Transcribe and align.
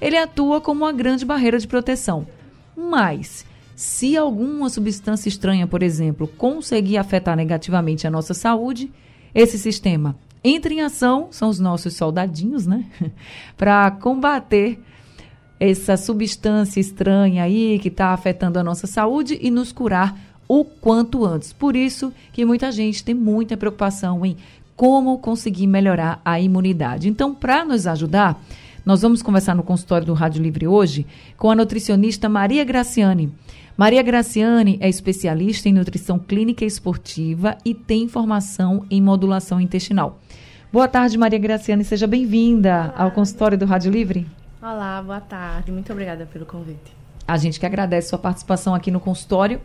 ele 0.00 0.16
atua 0.16 0.60
como 0.60 0.84
uma 0.84 0.92
grande 0.92 1.24
barreira 1.24 1.58
de 1.58 1.68
proteção. 1.68 2.26
Mas, 2.76 3.46
se 3.76 4.16
alguma 4.16 4.68
substância 4.68 5.28
estranha, 5.28 5.66
por 5.66 5.82
exemplo, 5.82 6.26
conseguir 6.26 6.96
afetar 6.96 7.36
negativamente 7.36 8.06
a 8.06 8.10
nossa 8.10 8.34
saúde, 8.34 8.90
esse 9.34 9.58
sistema 9.58 10.16
entra 10.42 10.72
em 10.72 10.80
ação, 10.80 11.28
são 11.30 11.48
os 11.48 11.60
nossos 11.60 11.94
soldadinhos, 11.94 12.66
né? 12.66 12.84
para 13.56 13.90
combater 13.90 14.80
essa 15.58 15.96
substância 15.96 16.80
estranha 16.80 17.44
aí 17.44 17.78
que 17.78 17.88
está 17.88 18.08
afetando 18.08 18.58
a 18.58 18.64
nossa 18.64 18.86
saúde 18.86 19.38
e 19.40 19.50
nos 19.50 19.72
curar 19.72 20.29
o 20.50 20.64
quanto 20.64 21.24
antes. 21.24 21.52
Por 21.52 21.76
isso 21.76 22.12
que 22.32 22.44
muita 22.44 22.72
gente 22.72 23.04
tem 23.04 23.14
muita 23.14 23.56
preocupação 23.56 24.26
em 24.26 24.36
como 24.74 25.16
conseguir 25.18 25.68
melhorar 25.68 26.20
a 26.24 26.40
imunidade. 26.40 27.08
Então, 27.08 27.32
para 27.32 27.64
nos 27.64 27.86
ajudar, 27.86 28.42
nós 28.84 29.00
vamos 29.00 29.22
conversar 29.22 29.54
no 29.54 29.62
consultório 29.62 30.04
do 30.04 30.12
Rádio 30.12 30.42
Livre 30.42 30.66
hoje 30.66 31.06
com 31.36 31.52
a 31.52 31.54
nutricionista 31.54 32.28
Maria 32.28 32.64
Graciane. 32.64 33.32
Maria 33.76 34.02
Graciane 34.02 34.76
é 34.80 34.88
especialista 34.88 35.68
em 35.68 35.72
nutrição 35.72 36.18
clínica 36.18 36.64
e 36.64 36.66
esportiva 36.66 37.56
e 37.64 37.72
tem 37.72 38.08
formação 38.08 38.84
em 38.90 39.00
modulação 39.00 39.60
intestinal. 39.60 40.18
Boa 40.72 40.88
tarde, 40.88 41.16
Maria 41.16 41.38
Graciane, 41.38 41.84
seja 41.84 42.08
bem-vinda 42.08 42.92
ao 42.96 43.12
consultório 43.12 43.56
do 43.56 43.66
Rádio 43.66 43.92
Livre. 43.92 44.26
Olá, 44.60 45.00
boa 45.00 45.20
tarde. 45.20 45.70
Muito 45.70 45.92
obrigada 45.92 46.26
pelo 46.26 46.44
convite. 46.44 46.92
A 47.28 47.36
gente 47.36 47.60
que 47.60 47.66
agradece 47.66 48.08
sua 48.08 48.18
participação 48.18 48.74
aqui 48.74 48.90
no 48.90 48.98
consultório. 48.98 49.60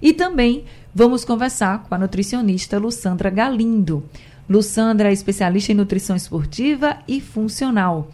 E 0.00 0.12
também 0.12 0.64
vamos 0.94 1.24
conversar 1.24 1.84
com 1.84 1.94
a 1.94 1.98
nutricionista 1.98 2.78
Lussandra 2.78 3.30
Galindo. 3.30 4.04
Lussandra 4.48 5.08
é 5.08 5.12
especialista 5.12 5.72
em 5.72 5.74
nutrição 5.74 6.14
esportiva 6.14 6.98
e 7.08 7.20
funcional. 7.20 8.08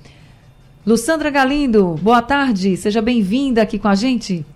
Lussandra 0.86 1.30
Galindo, 1.30 1.96
boa 2.00 2.22
tarde, 2.22 2.76
seja 2.76 3.02
bem-vinda 3.02 3.62
aqui 3.62 3.78
com 3.78 3.88
a 3.88 3.94
gente. 3.94 4.46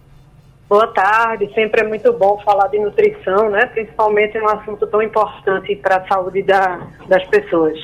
Boa 0.69 0.87
tarde, 0.87 1.53
sempre 1.55 1.83
é 1.83 1.87
muito 1.87 2.13
bom 2.15 2.41
falar 2.45 2.69
de 2.69 2.79
nutrição, 2.79 3.51
né? 3.51 3.67
Principalmente 3.67 4.39
um 4.39 4.49
assunto 4.49 4.87
tão 4.87 5.03
importante 5.03 5.77
para 5.77 5.99
a 5.99 6.09
saúde 6.09 6.43
da, 6.43 6.87
das 7.07 7.25
pessoas. 7.27 7.79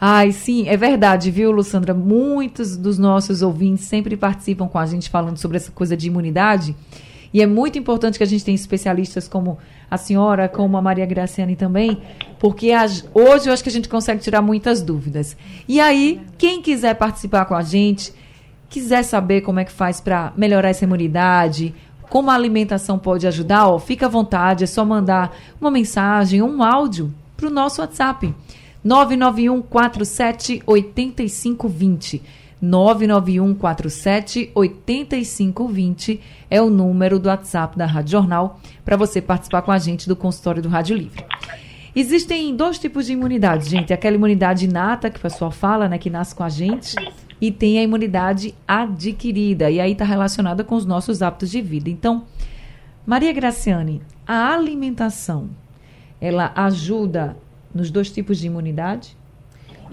Ai, 0.00 0.32
sim, 0.32 0.68
é 0.68 0.76
verdade, 0.76 1.30
viu, 1.30 1.52
Lussandra? 1.52 1.94
Muitos 1.94 2.76
dos 2.76 2.98
nossos 2.98 3.42
ouvintes 3.42 3.84
sempre 3.84 4.16
participam 4.16 4.66
com 4.66 4.78
a 4.78 4.84
gente 4.84 5.08
falando 5.08 5.38
sobre 5.38 5.56
essa 5.56 5.70
coisa 5.70 5.96
de 5.96 6.08
imunidade. 6.08 6.74
E 7.34 7.42
é 7.42 7.46
muito 7.46 7.76
importante 7.76 8.16
que 8.16 8.22
a 8.22 8.26
gente 8.26 8.44
tenha 8.44 8.54
especialistas 8.54 9.26
como 9.26 9.58
a 9.90 9.96
senhora, 9.96 10.48
como 10.48 10.76
a 10.76 10.82
Maria 10.82 11.04
Graciane 11.04 11.56
também, 11.56 12.00
porque 12.38 12.70
hoje 13.12 13.48
eu 13.48 13.52
acho 13.52 13.62
que 13.64 13.68
a 13.68 13.72
gente 13.72 13.88
consegue 13.88 14.22
tirar 14.22 14.40
muitas 14.40 14.80
dúvidas. 14.80 15.36
E 15.66 15.80
aí, 15.80 16.20
quem 16.38 16.62
quiser 16.62 16.94
participar 16.94 17.46
com 17.46 17.56
a 17.56 17.62
gente, 17.62 18.14
quiser 18.68 19.02
saber 19.02 19.40
como 19.40 19.58
é 19.58 19.64
que 19.64 19.72
faz 19.72 20.00
para 20.00 20.32
melhorar 20.36 20.68
essa 20.68 20.84
imunidade, 20.84 21.74
como 22.08 22.30
a 22.30 22.34
alimentação 22.34 23.00
pode 23.00 23.26
ajudar, 23.26 23.66
ó, 23.66 23.80
fica 23.80 24.06
à 24.06 24.08
vontade, 24.08 24.62
é 24.62 24.66
só 24.68 24.84
mandar 24.84 25.36
uma 25.60 25.72
mensagem, 25.72 26.40
um 26.40 26.62
áudio 26.62 27.12
para 27.36 27.48
o 27.48 27.50
nosso 27.50 27.80
WhatsApp. 27.80 28.32
991 28.84 29.60
47 32.70 33.20
8520. 33.24 33.54
991 33.54 33.54
47 33.54 34.50
8520 34.54 36.20
é 36.50 36.62
o 36.62 36.70
número 36.70 37.18
do 37.18 37.28
WhatsApp 37.28 37.76
da 37.76 37.86
Rádio 37.86 38.12
Jornal 38.12 38.60
para 38.84 38.96
você 38.96 39.20
participar 39.20 39.62
com 39.62 39.72
a 39.72 39.78
gente 39.78 40.08
do 40.08 40.16
consultório 40.16 40.62
do 40.62 40.68
Rádio 40.68 40.96
Livre. 40.96 41.24
Existem 41.96 42.54
dois 42.56 42.78
tipos 42.78 43.06
de 43.06 43.12
imunidade, 43.12 43.68
gente. 43.68 43.92
Aquela 43.92 44.16
imunidade 44.16 44.64
inata, 44.64 45.10
que 45.10 45.18
o 45.18 45.22
pessoal 45.22 45.50
fala, 45.50 45.88
né, 45.88 45.96
que 45.96 46.10
nasce 46.10 46.34
com 46.34 46.42
a 46.42 46.48
gente, 46.48 46.96
e 47.40 47.52
tem 47.52 47.78
a 47.78 47.82
imunidade 47.82 48.52
adquirida, 48.66 49.70
e 49.70 49.80
aí 49.80 49.92
está 49.92 50.04
relacionada 50.04 50.64
com 50.64 50.74
os 50.74 50.84
nossos 50.84 51.22
hábitos 51.22 51.50
de 51.50 51.60
vida. 51.60 51.88
Então, 51.88 52.24
Maria 53.06 53.32
Graciane, 53.32 54.02
a 54.26 54.52
alimentação, 54.52 55.50
ela 56.20 56.52
ajuda 56.56 57.36
nos 57.72 57.90
dois 57.90 58.10
tipos 58.10 58.38
de 58.38 58.46
imunidade? 58.46 59.16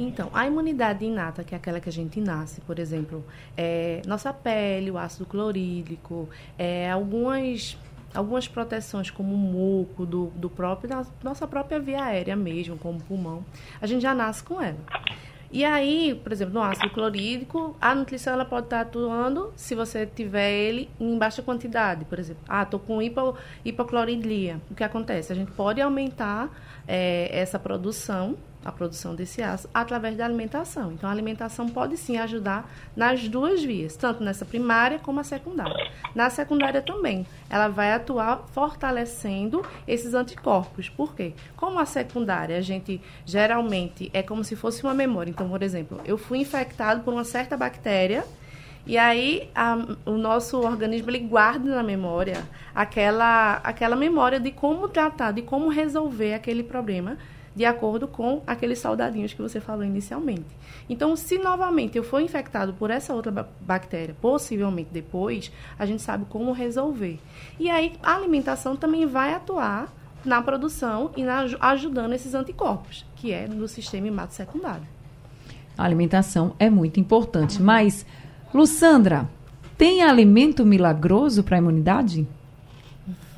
Então, 0.02 0.30
a 0.34 0.48
imunidade 0.48 1.06
inata, 1.06 1.44
que 1.44 1.54
é 1.54 1.58
aquela 1.58 1.80
que 1.80 1.88
a 1.88 1.92
gente 1.92 2.20
nasce, 2.20 2.60
por 2.62 2.80
exemplo, 2.80 3.24
é 3.56 4.02
nossa 4.08 4.34
pele, 4.34 4.90
o 4.90 4.98
ácido 4.98 5.28
clorídrico, 5.28 6.28
é, 6.58 6.90
algumas, 6.90 7.78
algumas 8.12 8.48
proteções 8.48 9.12
como 9.12 9.36
o 9.36 9.38
muco 9.38 10.04
do, 10.04 10.32
do 10.36 10.50
próprio, 10.50 10.90
da 10.90 11.06
nossa 11.24 11.48
própria 11.48 11.80
via 11.80 12.04
aérea 12.04 12.36
mesmo, 12.36 12.80
como 12.80 12.98
o 12.98 13.04
pulmão, 13.04 13.46
a 13.80 13.86
gente 13.86 14.02
já 14.02 14.16
nasce 14.16 14.44
com 14.44 14.60
ela. 14.60 14.80
E 15.52 15.64
aí, 15.64 16.20
por 16.24 16.32
exemplo, 16.32 16.56
no 16.56 16.64
ácido 16.64 16.90
clorídrico, 16.90 17.76
a 17.80 17.94
nutrição 17.94 18.34
ela 18.34 18.46
pode 18.46 18.68
estar 18.68 18.82
atuando 18.82 19.54
se 19.56 19.76
você 19.76 20.06
tiver 20.08 20.50
ele 20.50 20.90
em 21.00 21.16
baixa 21.18 21.44
quantidade. 21.44 22.06
Por 22.06 22.18
exemplo, 22.18 22.42
ah, 22.48 22.64
estou 22.64 22.80
com 22.80 23.02
hipo. 23.02 23.38
O 24.72 24.76
que 24.76 24.84
acontece? 24.84 25.32
A 25.32 25.36
gente 25.36 25.52
pode 25.52 25.82
aumentar 25.82 26.50
é, 26.88 27.30
essa 27.38 27.60
produção 27.60 28.38
a 28.64 28.72
produção 28.72 29.16
desse 29.16 29.42
ácido 29.42 29.70
através 29.74 30.16
da 30.16 30.26
alimentação. 30.26 30.92
Então, 30.92 31.10
a 31.10 31.12
alimentação 31.12 31.68
pode 31.68 31.98
sim 31.98 32.18
ajudar 32.18 32.72
nas 32.96 33.28
duas 33.28 33.64
vias, 33.64 33.96
tanto 33.96 34.24
nessa 34.24 34.46
primária 34.46 35.00
como 35.00 35.20
a 35.20 35.24
secundária. 35.24 35.90
Na 36.14 36.30
secundária 36.30 36.82
também, 36.82 37.26
ela 37.50 37.68
vai 37.68 37.92
atuar 37.94 38.48
fortalecendo 38.54 39.66
esses 39.88 40.14
anticorpos. 40.14 40.90
Por 40.90 41.16
quê? 41.16 41.34
Como 41.56 41.80
a 41.80 41.86
secundária, 41.86 42.58
a 42.58 42.62
gente 42.62 43.02
geralmente 43.26 44.10
é 44.14 44.22
como 44.22 44.44
se 44.44 44.56
fosse 44.56 44.84
uma 44.84 44.94
memória. 44.94 45.32
Então, 45.32 45.50
por 45.50 45.64
exemplo, 45.64 46.00
eu 46.06 46.18
fui 46.18 46.40
infectado 46.40 47.02
por 47.04 47.14
uma 47.14 47.24
certa 47.24 47.58
bactéria 47.58 48.24
e 48.86 48.98
aí 48.98 49.50
a, 49.54 49.78
o 50.06 50.18
nosso 50.18 50.60
organismo 50.60 51.12
ele 51.12 51.20
guarda 51.20 51.76
na 51.76 51.84
memória 51.84 52.44
aquela, 52.74 53.58
aquela 53.64 53.96
memória 53.96 54.40
de 54.40 54.52
como 54.52 54.88
tratar, 54.88 55.32
de 55.32 55.44
como 55.44 55.70
resolver 55.70 56.34
aquele 56.34 56.64
problema 56.64 57.18
de 57.56 57.66
acordo 57.66 58.08
com 58.08 58.42
aqueles 58.48 58.80
soldadinhos 58.80 59.34
que 59.34 59.42
você 59.42 59.60
falou 59.60 59.84
inicialmente. 59.84 60.46
Então, 60.90 61.16
se 61.16 61.38
novamente 61.38 61.98
eu 61.98 62.04
for 62.04 62.22
infectado 62.22 62.74
por 62.74 62.90
essa 62.90 63.14
outra 63.14 63.48
bactéria, 63.60 64.16
possivelmente 64.22 64.90
depois, 64.92 65.52
a 65.78 65.86
gente 65.86 66.02
sabe 66.02 66.26
como 66.30 66.52
resolver. 66.52 67.20
E 67.60 67.70
aí 67.70 67.94
a 68.02 68.16
alimentação 68.16 68.76
também 68.76 69.06
vai 69.06 69.34
atuar 69.34 69.94
na 70.24 70.42
produção 70.42 71.12
e 71.16 71.24
na, 71.24 71.46
ajudando 71.60 72.14
esses 72.14 72.34
anticorpos, 72.34 73.06
que 73.16 73.32
é 73.32 73.48
no 73.48 73.68
sistema 73.68 74.08
imato 74.08 74.34
secundário. 74.34 74.88
A 75.78 75.84
alimentação 75.84 76.56
é 76.60 76.70
muito 76.70 77.00
importante, 77.00 77.62
mas 77.62 78.06
Lussandra, 78.54 79.30
tem 79.78 80.04
alimento 80.04 80.66
milagroso 80.66 81.44
para 81.44 81.56
a 81.56 81.60
imunidade? 81.60 82.28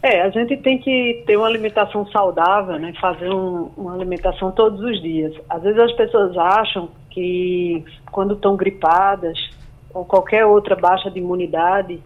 É, 0.03 0.21
a 0.21 0.29
gente 0.31 0.57
tem 0.57 0.77
que 0.77 1.23
ter 1.25 1.37
uma 1.37 1.47
alimentação 1.47 2.05
saudável, 2.07 2.77
né? 2.77 2.93
Fazer 2.99 3.29
um, 3.29 3.71
uma 3.77 3.93
alimentação 3.93 4.51
todos 4.51 4.81
os 4.81 5.01
dias. 5.01 5.33
Às 5.49 5.63
vezes 5.63 5.79
as 5.79 5.93
pessoas 5.93 6.37
acham 6.37 6.89
que 7.09 7.85
quando 8.11 8.33
estão 8.33 8.57
gripadas 8.57 9.39
ou 9.93 10.03
qualquer 10.03 10.45
outra 10.45 10.75
baixa 10.75 11.09
de 11.09 11.19
imunidade, 11.19 12.01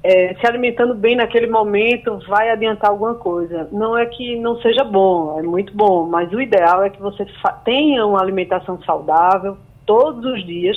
é, 0.00 0.32
se 0.34 0.46
alimentando 0.46 0.94
bem 0.94 1.16
naquele 1.16 1.48
momento 1.48 2.20
vai 2.28 2.50
adiantar 2.50 2.90
alguma 2.90 3.16
coisa. 3.16 3.68
Não 3.72 3.98
é 3.98 4.06
que 4.06 4.36
não 4.36 4.60
seja 4.60 4.84
bom, 4.84 5.36
é 5.36 5.42
muito 5.42 5.76
bom, 5.76 6.06
mas 6.06 6.32
o 6.32 6.40
ideal 6.40 6.84
é 6.84 6.90
que 6.90 7.02
você 7.02 7.26
tenha 7.64 8.06
uma 8.06 8.20
alimentação 8.22 8.80
saudável 8.82 9.56
todos 9.84 10.24
os 10.24 10.46
dias, 10.46 10.76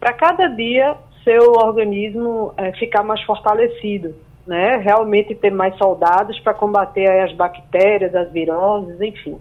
para 0.00 0.12
cada 0.12 0.48
dia 0.48 0.96
seu 1.22 1.52
organismo 1.52 2.52
é, 2.56 2.72
ficar 2.72 3.04
mais 3.04 3.22
fortalecido 3.22 4.12
né, 4.46 4.76
realmente 4.76 5.34
ter 5.34 5.50
mais 5.50 5.76
soldados 5.76 6.38
para 6.40 6.54
combater 6.54 7.06
as 7.20 7.32
bactérias, 7.32 8.14
as 8.14 8.30
viroses, 8.32 9.00
enfim. 9.00 9.38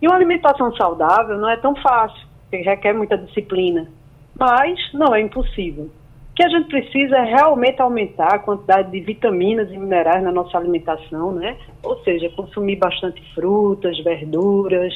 E 0.00 0.06
uma 0.06 0.16
alimentação 0.16 0.74
saudável 0.76 1.36
não 1.36 1.48
é 1.48 1.56
tão 1.56 1.74
fácil, 1.76 2.26
requer 2.50 2.92
muita 2.92 3.18
disciplina, 3.18 3.88
mas 4.38 4.78
não 4.94 5.14
é 5.14 5.20
impossível. 5.20 5.90
que 6.34 6.44
a 6.44 6.48
gente 6.48 6.68
precisa 6.68 7.16
é 7.16 7.24
realmente 7.24 7.82
aumentar 7.82 8.34
a 8.34 8.38
quantidade 8.38 8.92
de 8.92 9.00
vitaminas 9.00 9.68
e 9.72 9.76
minerais 9.76 10.22
na 10.22 10.30
nossa 10.30 10.56
alimentação, 10.56 11.32
né? 11.32 11.56
Ou 11.82 11.98
seja, 12.04 12.30
consumir 12.30 12.76
bastante 12.76 13.20
frutas, 13.34 13.98
verduras, 14.04 14.94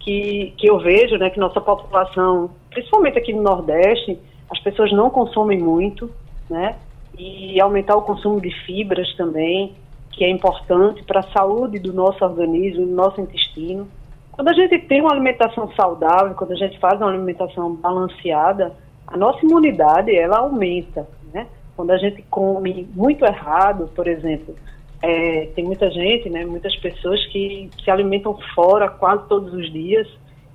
que, 0.00 0.52
que 0.58 0.68
eu 0.68 0.78
vejo, 0.78 1.16
né, 1.16 1.30
que 1.30 1.40
nossa 1.40 1.60
população, 1.60 2.50
principalmente 2.70 3.16
aqui 3.16 3.32
no 3.32 3.40
Nordeste, 3.42 4.18
as 4.50 4.58
pessoas 4.58 4.92
não 4.92 5.08
consomem 5.08 5.58
muito, 5.58 6.10
né? 6.50 6.76
E 7.18 7.60
aumentar 7.60 7.96
o 7.96 8.02
consumo 8.02 8.40
de 8.40 8.50
fibras 8.64 9.14
também, 9.16 9.74
que 10.10 10.24
é 10.24 10.30
importante 10.30 11.02
para 11.04 11.20
a 11.20 11.32
saúde 11.32 11.78
do 11.78 11.92
nosso 11.92 12.24
organismo, 12.24 12.86
do 12.86 12.92
nosso 12.92 13.20
intestino. 13.20 13.88
Quando 14.30 14.48
a 14.48 14.52
gente 14.54 14.78
tem 14.78 15.00
uma 15.00 15.12
alimentação 15.12 15.70
saudável, 15.74 16.34
quando 16.34 16.52
a 16.52 16.56
gente 16.56 16.78
faz 16.78 17.00
uma 17.00 17.10
alimentação 17.10 17.74
balanceada, 17.74 18.72
a 19.06 19.16
nossa 19.16 19.44
imunidade 19.44 20.14
ela 20.14 20.38
aumenta, 20.38 21.06
né? 21.32 21.46
Quando 21.76 21.90
a 21.90 21.98
gente 21.98 22.22
come 22.30 22.88
muito 22.94 23.24
errado, 23.24 23.90
por 23.94 24.06
exemplo, 24.06 24.54
é, 25.02 25.46
tem 25.54 25.64
muita 25.64 25.90
gente, 25.90 26.30
né, 26.30 26.44
muitas 26.44 26.76
pessoas 26.76 27.24
que 27.26 27.68
se 27.82 27.90
alimentam 27.90 28.38
fora 28.54 28.88
quase 28.88 29.26
todos 29.28 29.52
os 29.52 29.70
dias 29.72 30.06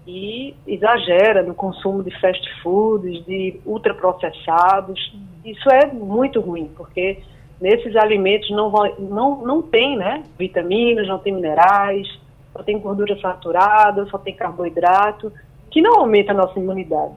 e 0.07 0.55
exagera 0.65 1.43
no 1.43 1.53
consumo 1.53 2.01
de 2.01 2.17
fast 2.21 2.41
foods, 2.63 3.25
de 3.25 3.59
ultraprocessados. 3.65 5.13
Isso 5.43 5.69
é 5.69 5.87
muito 5.87 6.39
ruim, 6.39 6.71
porque 6.77 7.19
nesses 7.59 7.93
alimentos 7.97 8.49
não, 8.51 8.71
não, 8.97 9.41
não 9.45 9.61
tem 9.61 9.97
né, 9.97 10.23
vitaminas, 10.39 11.07
não 11.07 11.19
tem 11.19 11.33
minerais, 11.33 12.07
só 12.53 12.63
tem 12.63 12.79
gordura 12.79 13.19
saturada, 13.19 14.05
só 14.05 14.17
tem 14.17 14.33
carboidrato, 14.33 15.31
que 15.69 15.81
não 15.81 15.99
aumenta 15.99 16.31
a 16.31 16.35
nossa 16.35 16.57
imunidade. 16.57 17.13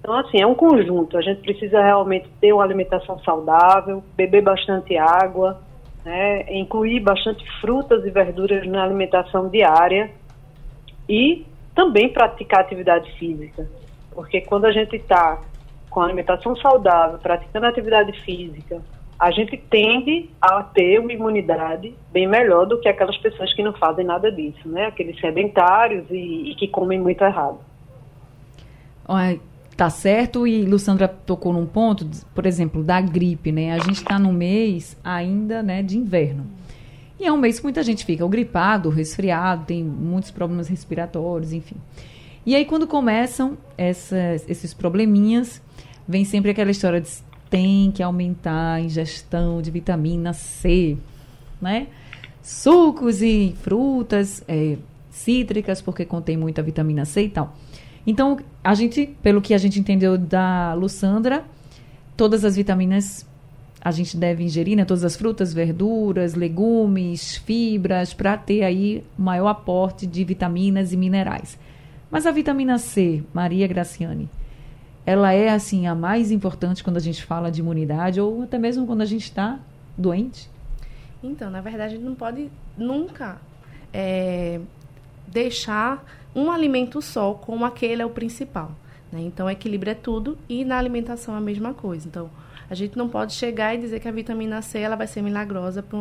Então, 0.00 0.14
assim, 0.14 0.40
é 0.40 0.46
um 0.46 0.54
conjunto. 0.54 1.18
A 1.18 1.20
gente 1.20 1.42
precisa 1.42 1.82
realmente 1.82 2.26
ter 2.40 2.54
uma 2.54 2.64
alimentação 2.64 3.18
saudável, 3.18 4.02
beber 4.16 4.40
bastante 4.40 4.96
água, 4.96 5.60
né, 6.02 6.50
incluir 6.56 7.00
bastante 7.00 7.44
frutas 7.60 8.02
e 8.06 8.10
verduras 8.10 8.66
na 8.66 8.82
alimentação 8.82 9.50
diária 9.50 10.10
e 11.06 11.44
também 11.80 12.12
praticar 12.12 12.60
atividade 12.60 13.10
física. 13.18 13.66
Porque 14.12 14.42
quando 14.42 14.66
a 14.66 14.72
gente 14.72 14.96
está 14.96 15.40
com 15.88 16.02
alimentação 16.02 16.54
saudável, 16.56 17.18
praticando 17.18 17.64
atividade 17.64 18.12
física, 18.20 18.82
a 19.18 19.30
gente 19.30 19.56
tende 19.56 20.28
a 20.40 20.62
ter 20.62 20.98
uma 20.98 21.10
imunidade 21.10 21.94
bem 22.12 22.26
melhor 22.28 22.66
do 22.66 22.78
que 22.78 22.88
aquelas 22.88 23.16
pessoas 23.16 23.52
que 23.54 23.62
não 23.62 23.72
fazem 23.72 24.04
nada 24.04 24.30
disso, 24.30 24.68
né? 24.68 24.86
Aqueles 24.86 25.18
sedentários 25.18 26.04
e, 26.10 26.50
e 26.50 26.54
que 26.54 26.68
comem 26.68 27.00
muito 27.00 27.24
errado. 27.24 27.58
Olha, 29.08 29.40
Tá 29.76 29.88
certo, 29.88 30.46
e 30.46 30.66
Lussandra 30.66 31.08
tocou 31.08 31.54
num 31.54 31.64
ponto, 31.64 32.06
por 32.34 32.44
exemplo, 32.44 32.84
da 32.84 33.00
gripe, 33.00 33.50
né? 33.50 33.72
A 33.72 33.78
gente 33.78 33.96
está 33.96 34.18
no 34.18 34.30
mês 34.30 34.94
ainda, 35.02 35.62
né, 35.62 35.82
de 35.82 35.96
inverno. 35.96 36.44
E 37.20 37.26
é 37.26 37.30
um 37.30 37.36
mês 37.36 37.58
que 37.58 37.64
muita 37.64 37.82
gente 37.82 38.04
fica 38.06 38.24
ou 38.24 38.30
gripado, 38.30 38.88
resfriado, 38.88 39.66
tem 39.66 39.84
muitos 39.84 40.30
problemas 40.30 40.68
respiratórios, 40.68 41.52
enfim. 41.52 41.76
E 42.46 42.56
aí, 42.56 42.64
quando 42.64 42.86
começam 42.86 43.58
essas, 43.76 44.48
esses 44.48 44.72
probleminhas, 44.72 45.60
vem 46.08 46.24
sempre 46.24 46.50
aquela 46.50 46.70
história 46.70 46.98
de 46.98 47.10
tem 47.50 47.90
que 47.90 48.02
aumentar 48.02 48.74
a 48.74 48.80
ingestão 48.80 49.60
de 49.60 49.70
vitamina 49.70 50.32
C, 50.32 50.96
né? 51.60 51.88
Sucos 52.40 53.20
e 53.20 53.54
frutas 53.60 54.42
é, 54.48 54.78
cítricas, 55.10 55.82
porque 55.82 56.04
contém 56.04 56.36
muita 56.36 56.62
vitamina 56.62 57.04
C 57.04 57.24
e 57.24 57.28
tal. 57.28 57.54
Então, 58.06 58.38
a 58.64 58.74
gente, 58.74 59.14
pelo 59.22 59.42
que 59.42 59.52
a 59.52 59.58
gente 59.58 59.78
entendeu 59.78 60.16
da 60.16 60.72
Lussandra, 60.74 61.44
todas 62.16 62.44
as 62.44 62.56
vitaminas 62.56 63.26
a 63.80 63.90
gente 63.90 64.16
deve 64.16 64.44
ingerir, 64.44 64.76
né? 64.76 64.84
Todas 64.84 65.04
as 65.04 65.16
frutas, 65.16 65.54
verduras, 65.54 66.34
legumes, 66.34 67.36
fibras, 67.36 68.12
para 68.12 68.36
ter 68.36 68.62
aí 68.62 69.02
maior 69.16 69.48
aporte 69.48 70.06
de 70.06 70.22
vitaminas 70.22 70.92
e 70.92 70.96
minerais. 70.96 71.58
Mas 72.10 72.26
a 72.26 72.30
vitamina 72.30 72.76
C, 72.76 73.22
Maria 73.32 73.66
Graciane, 73.66 74.28
ela 75.06 75.32
é 75.32 75.48
assim 75.48 75.86
a 75.86 75.94
mais 75.94 76.30
importante 76.30 76.84
quando 76.84 76.98
a 76.98 77.00
gente 77.00 77.24
fala 77.24 77.50
de 77.50 77.60
imunidade 77.60 78.20
ou 78.20 78.42
até 78.42 78.58
mesmo 78.58 78.86
quando 78.86 79.00
a 79.00 79.06
gente 79.06 79.24
está 79.24 79.58
doente? 79.96 80.50
Então, 81.22 81.50
na 81.50 81.60
verdade, 81.60 81.96
não 81.98 82.14
pode 82.14 82.50
nunca 82.76 83.40
é, 83.92 84.60
deixar 85.26 86.04
um 86.34 86.50
alimento 86.50 87.00
só, 87.00 87.34
como 87.34 87.64
aquele 87.64 88.02
é 88.02 88.06
o 88.06 88.10
principal. 88.10 88.72
Né? 89.10 89.20
Então, 89.22 89.48
equilíbrio 89.48 89.92
é 89.92 89.94
tudo 89.94 90.36
e 90.48 90.64
na 90.64 90.78
alimentação 90.78 91.34
é 91.34 91.38
a 91.38 91.40
mesma 91.40 91.74
coisa. 91.74 92.06
Então, 92.06 92.30
a 92.70 92.74
gente 92.74 92.96
não 92.96 93.08
pode 93.08 93.32
chegar 93.32 93.74
e 93.74 93.78
dizer 93.78 93.98
que 93.98 94.06
a 94.06 94.12
vitamina 94.12 94.62
C 94.62 94.78
ela 94.78 94.94
vai 94.94 95.08
ser 95.08 95.20
milagrosa 95.22 95.82
para 95.82 95.98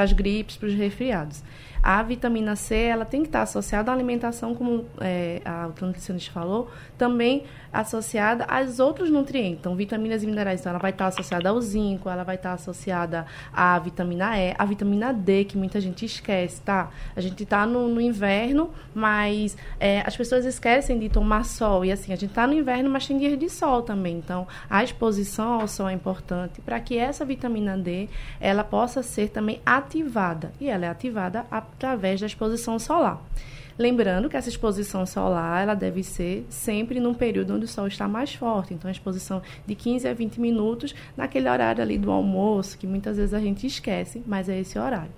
as 0.00 0.12
gripes, 0.12 0.56
para 0.56 0.68
os 0.68 0.74
resfriados. 0.74 1.42
A 1.82 2.00
vitamina 2.00 2.54
C 2.54 2.76
ela 2.76 3.04
tem 3.04 3.22
que 3.22 3.28
estar 3.28 3.42
associada 3.42 3.90
à 3.90 3.94
alimentação, 3.94 4.54
como 4.54 4.86
é, 5.00 5.42
a 5.44 5.66
nutricionista 5.66 6.30
falou, 6.30 6.70
também 6.96 7.42
associada 7.72 8.44
aos 8.44 8.78
outros 8.78 9.10
nutrientes. 9.10 9.58
Então, 9.58 9.74
vitaminas 9.74 10.22
e 10.22 10.26
minerais, 10.26 10.60
então, 10.60 10.70
ela 10.70 10.78
vai 10.78 10.92
estar 10.92 11.06
associada 11.06 11.48
ao 11.48 11.60
zinco, 11.60 12.08
ela 12.08 12.22
vai 12.22 12.36
estar 12.36 12.52
associada 12.52 13.26
à 13.52 13.76
vitamina 13.80 14.38
E, 14.38 14.54
à 14.56 14.64
vitamina 14.64 15.12
D, 15.12 15.44
que 15.44 15.56
muita 15.58 15.80
gente 15.80 16.04
esquece, 16.04 16.60
tá? 16.60 16.90
A 17.16 17.20
gente 17.20 17.42
está 17.42 17.66
no, 17.66 17.88
no, 17.88 18.00
inverno, 18.00 18.70
mas 18.94 19.56
é, 19.80 20.02
as 20.06 20.16
pessoas 20.16 20.44
esquecem 20.44 20.98
de 21.00 21.08
tomar 21.08 21.44
sol. 21.44 21.84
E 21.84 21.90
assim, 21.90 22.12
a 22.12 22.16
gente 22.16 22.30
está 22.30 22.46
no 22.46 22.52
inverno, 22.52 22.90
mas 22.90 23.06
tem 23.06 23.18
dias 23.18 23.36
de 23.36 23.48
sol 23.48 23.82
também. 23.82 24.18
Então, 24.18 24.46
a 24.70 24.84
exposição 24.84 25.60
ao 25.60 25.66
sol 25.66 25.88
é 25.88 25.92
importante 25.94 26.60
para 26.60 26.78
que 26.78 26.96
essa 26.96 27.24
vitamina 27.24 27.76
D 27.76 28.08
ela 28.38 28.62
possa 28.62 29.02
ser 29.02 29.30
também 29.30 29.60
ativada. 29.66 29.81
E 30.60 30.68
ela 30.68 30.86
é 30.86 30.88
ativada 30.88 31.46
através 31.50 32.20
da 32.20 32.26
exposição 32.26 32.78
solar. 32.78 33.22
Lembrando 33.78 34.28
que 34.28 34.36
essa 34.36 34.48
exposição 34.48 35.06
solar 35.06 35.62
ela 35.62 35.74
deve 35.74 36.02
ser 36.02 36.46
sempre 36.50 37.00
num 37.00 37.14
período 37.14 37.54
onde 37.54 37.64
o 37.64 37.68
sol 37.68 37.86
está 37.86 38.06
mais 38.06 38.34
forte. 38.34 38.74
Então, 38.74 38.88
a 38.88 38.92
exposição 38.92 39.40
de 39.66 39.74
15 39.74 40.06
a 40.06 40.14
20 40.14 40.40
minutos 40.40 40.94
naquele 41.16 41.48
horário 41.48 41.82
ali 41.82 41.96
do 41.96 42.10
almoço, 42.10 42.76
que 42.76 42.86
muitas 42.86 43.16
vezes 43.16 43.32
a 43.32 43.40
gente 43.40 43.66
esquece, 43.66 44.22
mas 44.26 44.48
é 44.48 44.58
esse 44.58 44.78
horário. 44.78 45.10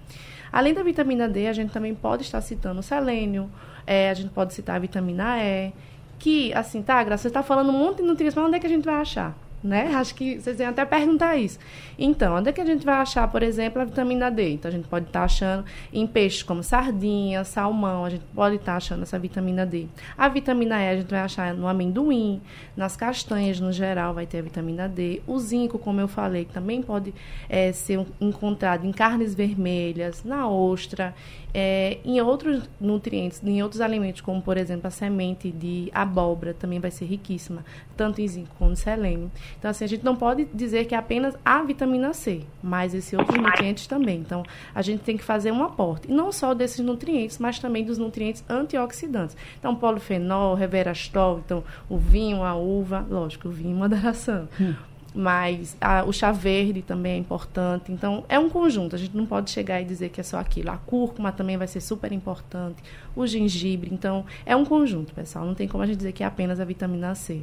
Além 0.52 0.72
da 0.72 0.84
vitamina 0.84 1.28
D, 1.28 1.48
a 1.48 1.52
gente 1.52 1.72
também 1.72 1.94
pode 1.94 2.22
estar 2.22 2.40
citando 2.40 2.80
selênio, 2.80 3.50
é, 3.84 4.08
a 4.08 4.14
gente 4.14 4.30
pode 4.30 4.54
citar 4.54 4.76
a 4.76 4.78
vitamina 4.78 5.42
E, 5.42 5.72
que, 6.18 6.54
assim, 6.54 6.80
tá, 6.80 7.02
Graça, 7.02 7.22
você 7.22 7.28
está 7.28 7.42
falando 7.42 7.70
um 7.70 7.78
monte 7.78 7.98
de 7.98 8.04
nutrientes, 8.04 8.36
mas 8.36 8.46
onde 8.46 8.56
é 8.56 8.60
que 8.60 8.66
a 8.66 8.70
gente 8.70 8.84
vai 8.84 8.94
achar? 8.94 9.36
Né? 9.64 9.94
Acho 9.94 10.14
que 10.14 10.38
vocês 10.38 10.60
iam 10.60 10.68
até 10.68 10.84
perguntar 10.84 11.36
isso. 11.36 11.58
Então, 11.98 12.36
onde 12.36 12.50
é 12.50 12.52
que 12.52 12.60
a 12.60 12.64
gente 12.66 12.84
vai 12.84 12.96
achar, 12.96 13.26
por 13.28 13.42
exemplo, 13.42 13.80
a 13.80 13.84
vitamina 13.84 14.30
D? 14.30 14.50
Então, 14.50 14.68
a 14.68 14.72
gente 14.72 14.86
pode 14.86 15.06
estar 15.06 15.20
tá 15.20 15.24
achando 15.24 15.64
em 15.92 16.06
peixes 16.06 16.42
como 16.42 16.62
sardinha, 16.62 17.42
salmão, 17.44 18.04
a 18.04 18.10
gente 18.10 18.24
pode 18.34 18.56
estar 18.56 18.72
tá 18.72 18.76
achando 18.76 19.02
essa 19.02 19.18
vitamina 19.18 19.64
D. 19.64 19.86
A 20.18 20.28
vitamina 20.28 20.80
E 20.82 20.90
a 20.90 20.96
gente 20.96 21.10
vai 21.10 21.20
achar 21.20 21.54
no 21.54 21.66
amendoim, 21.66 22.42
nas 22.76 22.94
castanhas 22.94 23.58
no 23.58 23.72
geral 23.72 24.12
vai 24.12 24.26
ter 24.26 24.38
a 24.38 24.42
vitamina 24.42 24.86
D. 24.86 25.22
O 25.26 25.38
zinco, 25.38 25.78
como 25.78 26.00
eu 26.00 26.08
falei, 26.08 26.44
também 26.44 26.82
pode 26.82 27.14
é, 27.48 27.72
ser 27.72 28.04
encontrado 28.20 28.86
em 28.86 28.92
carnes 28.92 29.34
vermelhas, 29.34 30.22
na 30.24 30.46
ostra, 30.46 31.14
é, 31.54 31.98
em 32.04 32.20
outros 32.20 32.68
nutrientes, 32.80 33.40
em 33.44 33.62
outros 33.62 33.80
alimentos, 33.80 34.20
como 34.20 34.42
por 34.42 34.56
exemplo 34.56 34.88
a 34.88 34.90
semente 34.90 35.52
de 35.52 35.88
abóbora, 35.94 36.52
também 36.52 36.80
vai 36.80 36.90
ser 36.90 37.04
riquíssima, 37.04 37.64
tanto 37.96 38.20
em 38.20 38.26
zinco 38.26 38.54
como 38.58 38.72
em 38.72 38.76
selênio. 38.76 39.30
Então, 39.56 39.70
assim, 39.70 39.84
a 39.84 39.88
gente 39.88 40.04
não 40.04 40.16
pode 40.16 40.46
dizer 40.52 40.86
que 40.86 40.94
é 40.94 40.98
apenas 40.98 41.36
a 41.44 41.62
vitamina 41.62 42.12
C, 42.12 42.42
mas 42.60 42.92
esses 42.92 43.12
outros 43.12 43.40
nutrientes 43.40 43.86
também. 43.86 44.18
Então, 44.18 44.42
a 44.74 44.82
gente 44.82 45.04
tem 45.04 45.16
que 45.16 45.22
fazer 45.22 45.52
um 45.52 45.62
aporte, 45.62 46.10
e 46.10 46.12
não 46.12 46.32
só 46.32 46.52
desses 46.52 46.80
nutrientes, 46.80 47.38
mas 47.38 47.60
também 47.60 47.84
dos 47.84 47.98
nutrientes 47.98 48.44
antioxidantes. 48.48 49.36
Então, 49.58 49.76
polifenol, 49.76 50.54
reverastol, 50.54 51.40
então 51.44 51.62
o 51.88 51.96
vinho, 51.96 52.42
a 52.42 52.56
uva, 52.56 53.06
lógico, 53.08 53.48
o 53.48 53.52
vinho 53.52 53.70
em 53.70 53.74
moderação. 53.74 54.48
Hum 54.60 54.93
mas 55.14 55.76
a, 55.80 56.04
o 56.04 56.12
chá 56.12 56.32
verde 56.32 56.82
também 56.82 57.12
é 57.12 57.16
importante. 57.16 57.92
Então, 57.92 58.24
é 58.28 58.36
um 58.36 58.50
conjunto. 58.50 58.96
A 58.96 58.98
gente 58.98 59.16
não 59.16 59.24
pode 59.24 59.50
chegar 59.50 59.80
e 59.80 59.84
dizer 59.84 60.08
que 60.08 60.20
é 60.20 60.24
só 60.24 60.38
aquilo. 60.38 60.72
A 60.72 60.76
cúrcuma 60.76 61.30
também 61.30 61.56
vai 61.56 61.68
ser 61.68 61.80
super 61.80 62.10
importante. 62.10 62.82
O 63.14 63.24
gengibre. 63.24 63.90
Então, 63.92 64.24
é 64.44 64.56
um 64.56 64.64
conjunto, 64.64 65.14
pessoal. 65.14 65.46
Não 65.46 65.54
tem 65.54 65.68
como 65.68 65.84
a 65.84 65.86
gente 65.86 65.98
dizer 65.98 66.12
que 66.12 66.24
é 66.24 66.26
apenas 66.26 66.58
a 66.58 66.64
vitamina 66.64 67.14
C. 67.14 67.42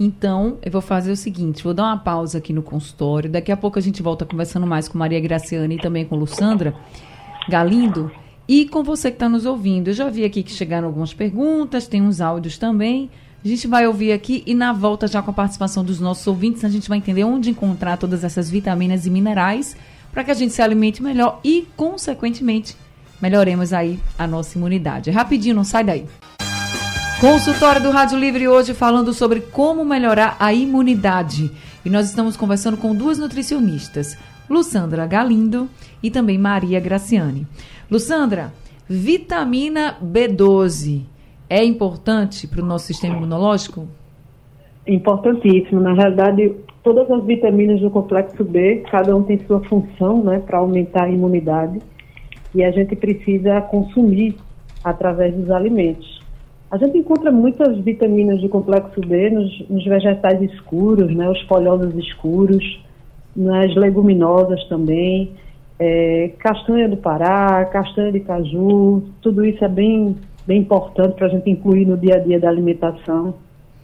Então, 0.00 0.56
eu 0.62 0.72
vou 0.72 0.80
fazer 0.80 1.12
o 1.12 1.16
seguinte: 1.16 1.62
vou 1.62 1.74
dar 1.74 1.84
uma 1.84 1.98
pausa 1.98 2.38
aqui 2.38 2.54
no 2.54 2.62
consultório. 2.62 3.30
Daqui 3.30 3.52
a 3.52 3.56
pouco 3.56 3.78
a 3.78 3.82
gente 3.82 4.02
volta 4.02 4.24
conversando 4.24 4.66
mais 4.66 4.88
com 4.88 4.96
Maria 4.96 5.20
Graciane 5.20 5.76
e 5.76 5.78
também 5.78 6.06
com 6.06 6.16
Lussandra 6.16 6.74
Galindo. 7.50 8.10
E 8.48 8.66
com 8.66 8.82
você 8.82 9.10
que 9.10 9.16
está 9.16 9.28
nos 9.28 9.44
ouvindo. 9.44 9.88
Eu 9.88 9.94
já 9.94 10.08
vi 10.08 10.24
aqui 10.24 10.42
que 10.42 10.52
chegaram 10.52 10.88
algumas 10.88 11.12
perguntas, 11.12 11.86
tem 11.86 12.02
uns 12.02 12.20
áudios 12.20 12.56
também. 12.56 13.10
A 13.44 13.48
gente 13.48 13.66
vai 13.66 13.86
ouvir 13.86 14.10
aqui 14.10 14.42
e 14.46 14.54
na 14.54 14.72
volta, 14.72 15.06
já 15.06 15.20
com 15.20 15.30
a 15.30 15.34
participação 15.34 15.84
dos 15.84 16.00
nossos 16.00 16.26
ouvintes, 16.26 16.64
a 16.64 16.68
gente 16.70 16.88
vai 16.88 16.96
entender 16.96 17.24
onde 17.24 17.50
encontrar 17.50 17.98
todas 17.98 18.24
essas 18.24 18.48
vitaminas 18.48 19.04
e 19.04 19.10
minerais 19.10 19.76
para 20.10 20.24
que 20.24 20.30
a 20.30 20.34
gente 20.34 20.54
se 20.54 20.62
alimente 20.62 21.02
melhor 21.02 21.40
e, 21.44 21.68
consequentemente, 21.76 22.74
melhoremos 23.20 23.74
aí 23.74 24.00
a 24.18 24.26
nossa 24.26 24.56
imunidade. 24.56 25.10
Rapidinho, 25.10 25.56
não 25.56 25.62
sai 25.62 25.84
daí. 25.84 26.06
Consultório 27.20 27.82
do 27.82 27.90
Rádio 27.90 28.18
Livre 28.18 28.48
hoje 28.48 28.72
falando 28.72 29.12
sobre 29.12 29.40
como 29.40 29.84
melhorar 29.84 30.38
a 30.40 30.54
imunidade. 30.54 31.50
E 31.84 31.90
nós 31.90 32.08
estamos 32.08 32.38
conversando 32.38 32.78
com 32.78 32.94
duas 32.94 33.18
nutricionistas, 33.18 34.16
Lussandra 34.48 35.06
Galindo 35.06 35.68
e 36.02 36.10
também 36.10 36.38
Maria 36.38 36.80
Graciane. 36.80 37.46
Lussandra, 37.90 38.54
vitamina 38.88 39.98
B12 40.02 41.12
é 41.48 41.64
importante 41.64 42.46
para 42.46 42.62
o 42.62 42.66
nosso 42.66 42.86
sistema 42.86 43.16
imunológico? 43.16 43.86
Importantíssimo. 44.86 45.80
Na 45.80 45.94
realidade, 45.94 46.54
todas 46.82 47.10
as 47.10 47.24
vitaminas 47.24 47.80
do 47.80 47.90
complexo 47.90 48.44
B, 48.44 48.84
cada 48.90 49.14
um 49.16 49.22
tem 49.22 49.38
sua 49.46 49.60
função 49.64 50.22
né, 50.22 50.40
para 50.40 50.58
aumentar 50.58 51.04
a 51.04 51.10
imunidade. 51.10 51.80
E 52.54 52.62
a 52.62 52.70
gente 52.70 52.94
precisa 52.94 53.60
consumir 53.62 54.36
através 54.82 55.34
dos 55.34 55.50
alimentos. 55.50 56.22
A 56.70 56.76
gente 56.76 56.98
encontra 56.98 57.30
muitas 57.30 57.78
vitaminas 57.78 58.40
do 58.40 58.48
complexo 58.48 59.00
B 59.00 59.30
nos, 59.30 59.68
nos 59.68 59.84
vegetais 59.84 60.42
escuros, 60.42 61.14
né, 61.14 61.28
os 61.30 61.40
folhosos 61.42 61.94
escuros, 61.94 62.82
nas 63.34 63.74
leguminosas 63.74 64.62
também, 64.64 65.32
é, 65.78 66.32
castanha 66.38 66.88
do 66.88 66.96
Pará, 66.96 67.64
castanha 67.66 68.12
de 68.12 68.20
caju, 68.20 69.02
tudo 69.20 69.44
isso 69.44 69.64
é 69.64 69.68
bem, 69.68 70.16
bem 70.46 70.60
importante 70.60 71.14
para 71.14 71.26
a 71.26 71.30
gente 71.30 71.50
incluir 71.50 71.86
no 71.86 71.96
dia 71.96 72.16
a 72.16 72.18
dia 72.18 72.38
da 72.38 72.48
alimentação. 72.48 73.34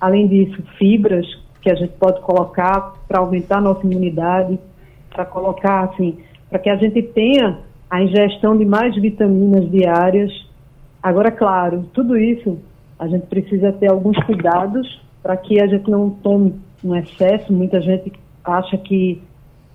Além 0.00 0.26
disso, 0.29 0.62
fibras 0.79 1.26
que 1.62 1.71
a 1.71 1.75
gente 1.75 1.93
pode 1.95 2.21
colocar 2.21 2.95
para 3.07 3.21
aumentar 3.21 3.59
a 3.59 3.61
nossa 3.61 3.87
imunidade, 3.87 4.59
para 5.11 5.25
colocar 5.25 5.85
assim, 5.85 6.19
para 6.49 6.59
que 6.59 6.71
a 6.71 6.76
gente 6.76 7.02
tenha 7.02 7.59
a 7.90 8.02
ingestão 8.02 8.57
de 8.57 8.64
mais 8.64 8.95
vitaminas 8.95 9.71
diárias. 9.71 10.31
Agora, 11.02 11.31
claro, 11.31 11.85
tudo 11.93 12.17
isso 12.17 12.59
a 12.99 13.09
gente 13.09 13.26
precisa 13.26 13.73
ter 13.73 13.90
alguns 13.90 14.17
cuidados 14.25 15.00
para 15.23 15.37
que 15.37 15.61
a 15.61 15.67
gente 15.67 15.90
não 15.90 16.11
tome 16.11 16.55
um 16.85 16.95
excesso. 16.95 17.52
Muita 17.52 17.81
gente 17.81 18.12
acha 18.45 18.76
que 18.79 19.23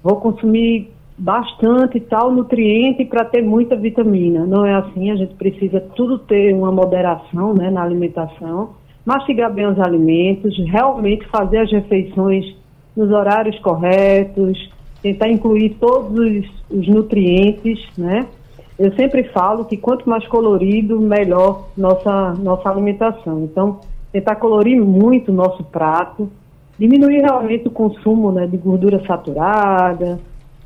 vou 0.01 0.17
consumir 0.17 0.91
bastante 1.17 1.99
tal 1.99 2.31
nutriente 2.31 3.05
para 3.05 3.23
ter 3.23 3.41
muita 3.41 3.75
vitamina. 3.75 4.45
Não 4.45 4.65
é 4.65 4.73
assim, 4.73 5.11
a 5.11 5.15
gente 5.15 5.33
precisa 5.35 5.79
tudo 5.79 6.19
ter 6.19 6.53
uma 6.53 6.71
moderação 6.71 7.53
né, 7.53 7.69
na 7.69 7.83
alimentação, 7.83 8.71
mastigar 9.05 9.53
bem 9.53 9.67
os 9.67 9.79
alimentos, 9.79 10.57
realmente 10.69 11.25
fazer 11.27 11.59
as 11.59 11.71
refeições 11.71 12.45
nos 12.95 13.11
horários 13.11 13.57
corretos, 13.59 14.69
tentar 15.01 15.29
incluir 15.29 15.77
todos 15.79 16.11
os, 16.17 16.45
os 16.69 16.87
nutrientes, 16.87 17.79
né? 17.97 18.25
Eu 18.77 18.93
sempre 18.95 19.23
falo 19.29 19.63
que 19.63 19.77
quanto 19.77 20.09
mais 20.09 20.27
colorido, 20.27 20.99
melhor 20.99 21.69
nossa, 21.77 22.33
nossa 22.33 22.69
alimentação. 22.69 23.43
Então, 23.43 23.79
tentar 24.11 24.35
colorir 24.35 24.81
muito 24.81 25.31
o 25.31 25.35
nosso 25.35 25.63
prato, 25.63 26.29
diminuir 26.77 27.21
realmente 27.21 27.67
o 27.69 27.71
consumo 27.71 28.33
né, 28.33 28.45
de 28.47 28.57
gordura 28.57 29.01
saturada, 29.05 30.19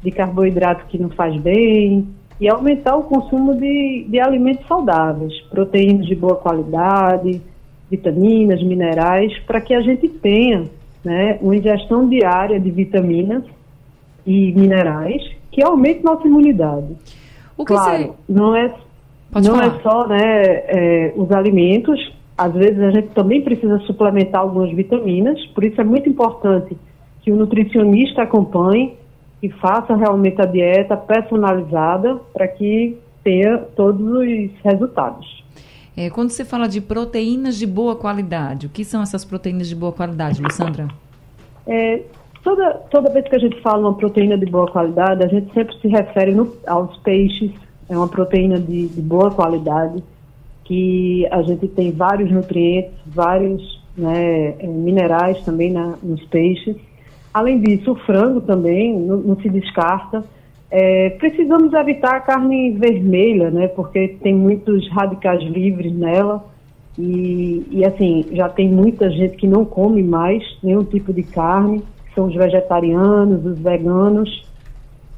de 0.03 0.11
carboidrato 0.11 0.85
que 0.87 0.97
não 0.97 1.09
faz 1.09 1.39
bem, 1.41 2.07
e 2.39 2.49
aumentar 2.49 2.95
o 2.95 3.03
consumo 3.03 3.53
de, 3.55 4.05
de 4.07 4.19
alimentos 4.19 4.65
saudáveis, 4.65 5.33
proteínas 5.49 6.05
de 6.05 6.15
boa 6.15 6.35
qualidade, 6.35 7.41
vitaminas, 7.91 8.63
minerais, 8.63 9.37
para 9.39 9.59
que 9.59 9.73
a 9.73 9.81
gente 9.81 10.07
tenha 10.07 10.65
né, 11.03 11.37
uma 11.41 11.55
ingestão 11.55 12.07
diária 12.07 12.59
de 12.59 12.71
vitaminas 12.71 13.43
e 14.25 14.53
minerais 14.53 15.21
que 15.51 15.61
aumente 15.63 16.03
nossa 16.03 16.27
imunidade. 16.27 16.95
O 17.57 17.65
que 17.65 17.73
claro, 17.73 18.03
você... 18.03 18.13
não 18.29 18.55
é 18.55 18.73
Pode 19.31 19.47
não 19.47 19.55
falar. 19.55 19.75
é 19.75 19.81
só 19.81 20.07
né, 20.07 20.43
é, 20.45 21.13
os 21.15 21.31
alimentos, 21.31 22.13
às 22.37 22.53
vezes 22.53 22.79
a 22.79 22.91
gente 22.91 23.09
também 23.09 23.41
precisa 23.41 23.79
suplementar 23.79 24.41
algumas 24.41 24.71
vitaminas, 24.73 25.43
por 25.47 25.63
isso 25.63 25.79
é 25.81 25.83
muito 25.83 26.07
importante 26.07 26.77
que 27.21 27.31
o 27.31 27.35
nutricionista 27.35 28.21
acompanhe 28.23 28.93
e 29.41 29.49
faça 29.49 29.95
realmente 29.95 30.41
a 30.41 30.45
dieta 30.45 30.97
personalizada 30.97 32.15
para 32.33 32.47
que 32.47 32.97
tenha 33.23 33.57
todos 33.75 34.01
os 34.01 34.51
resultados. 34.63 35.43
É, 35.95 36.09
quando 36.09 36.29
você 36.29 36.45
fala 36.45 36.67
de 36.67 36.79
proteínas 36.79 37.57
de 37.57 37.67
boa 37.67 37.95
qualidade, 37.95 38.67
o 38.67 38.69
que 38.69 38.83
são 38.83 39.01
essas 39.01 39.25
proteínas 39.25 39.67
de 39.67 39.75
boa 39.75 39.91
qualidade, 39.91 40.41
Lussandra? 40.41 40.87
É, 41.67 42.01
toda, 42.43 42.73
toda 42.89 43.11
vez 43.11 43.27
que 43.27 43.35
a 43.35 43.39
gente 43.39 43.59
fala 43.61 43.79
uma 43.79 43.93
proteína 43.93 44.37
de 44.37 44.45
boa 44.45 44.67
qualidade, 44.67 45.23
a 45.23 45.27
gente 45.27 45.53
sempre 45.53 45.75
se 45.79 45.87
refere 45.87 46.31
no, 46.31 46.55
aos 46.65 46.95
peixes, 46.97 47.51
é 47.89 47.97
uma 47.97 48.07
proteína 48.07 48.59
de, 48.59 48.87
de 48.87 49.01
boa 49.01 49.31
qualidade, 49.31 50.03
que 50.63 51.27
a 51.31 51.41
gente 51.41 51.67
tem 51.67 51.91
vários 51.91 52.31
nutrientes, 52.31 52.93
vários 53.05 53.81
né, 53.97 54.55
é, 54.59 54.67
minerais 54.67 55.41
também 55.43 55.71
na, 55.71 55.95
nos 56.01 56.23
peixes. 56.25 56.77
Além 57.33 57.59
disso, 57.59 57.91
o 57.91 57.95
frango 57.95 58.41
também 58.41 58.97
não, 58.99 59.17
não 59.17 59.35
se 59.39 59.49
descarta. 59.49 60.23
É, 60.71 61.11
precisamos 61.11 61.73
evitar 61.73 62.15
a 62.15 62.19
carne 62.19 62.71
vermelha, 62.71 63.49
né, 63.49 63.67
porque 63.69 64.17
tem 64.21 64.35
muitos 64.35 64.89
radicais 64.91 65.41
livres 65.41 65.93
nela. 65.93 66.43
E, 66.97 67.65
e 67.71 67.85
assim, 67.85 68.25
já 68.31 68.49
tem 68.49 68.67
muita 68.69 69.09
gente 69.09 69.37
que 69.37 69.47
não 69.47 69.63
come 69.63 70.03
mais 70.03 70.43
nenhum 70.61 70.83
tipo 70.83 71.13
de 71.13 71.23
carne, 71.23 71.81
são 72.13 72.27
os 72.27 72.35
vegetarianos, 72.35 73.45
os 73.45 73.59
veganos, 73.59 74.45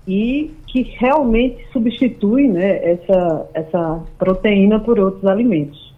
e 0.08 0.52
que 0.68 0.84
realmente 1.00 1.66
substitui 1.72 2.48
né, 2.48 2.92
essa, 2.92 3.50
essa 3.54 4.04
proteína 4.18 4.80
por 4.80 5.00
outros 5.00 5.26
alimentos. 5.26 5.94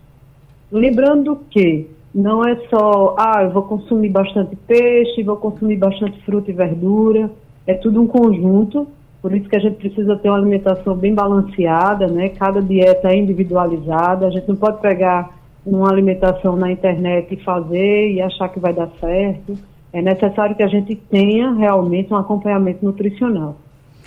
Lembrando 0.72 1.40
que 1.50 1.88
não 2.14 2.44
é 2.44 2.56
só, 2.70 3.16
ah, 3.18 3.44
eu 3.44 3.52
vou 3.52 3.64
consumir 3.64 4.10
bastante 4.10 4.56
peixe, 4.56 5.24
vou 5.24 5.38
consumir 5.38 5.78
bastante 5.78 6.22
fruta 6.24 6.52
e 6.52 6.54
verdura, 6.54 7.30
é 7.66 7.74
tudo 7.74 8.02
um 8.02 8.08
conjunto, 8.08 8.88
por 9.22 9.34
isso 9.34 9.50
que 9.50 9.56
a 9.56 9.60
gente 9.60 9.78
precisa 9.78 10.18
ter 10.18 10.30
uma 10.30 10.38
alimentação 10.38 10.96
bem 10.96 11.16
balanceada, 11.16 12.08
né? 12.08 12.30
Cada 12.30 12.62
dieta 12.62 13.08
é 13.08 13.16
individualizada, 13.16 14.28
a 14.28 14.30
gente 14.30 14.48
não 14.48 14.56
pode 14.56 14.80
pegar 14.82 15.30
uma 15.66 15.90
alimentação 15.90 16.56
na 16.56 16.70
internet 16.72 17.34
e 17.34 17.44
fazer 17.44 18.12
e 18.12 18.22
achar 18.22 18.50
que 18.50 18.60
vai 18.60 18.74
dar 18.74 18.90
certo. 19.00 19.58
É 19.94 20.02
necessário 20.02 20.56
que 20.56 20.64
a 20.64 20.68
gente 20.68 20.96
tenha 20.96 21.54
realmente 21.54 22.14
um 22.14 22.18
acompanhamento 22.18 22.84
nutricional. 22.84 23.56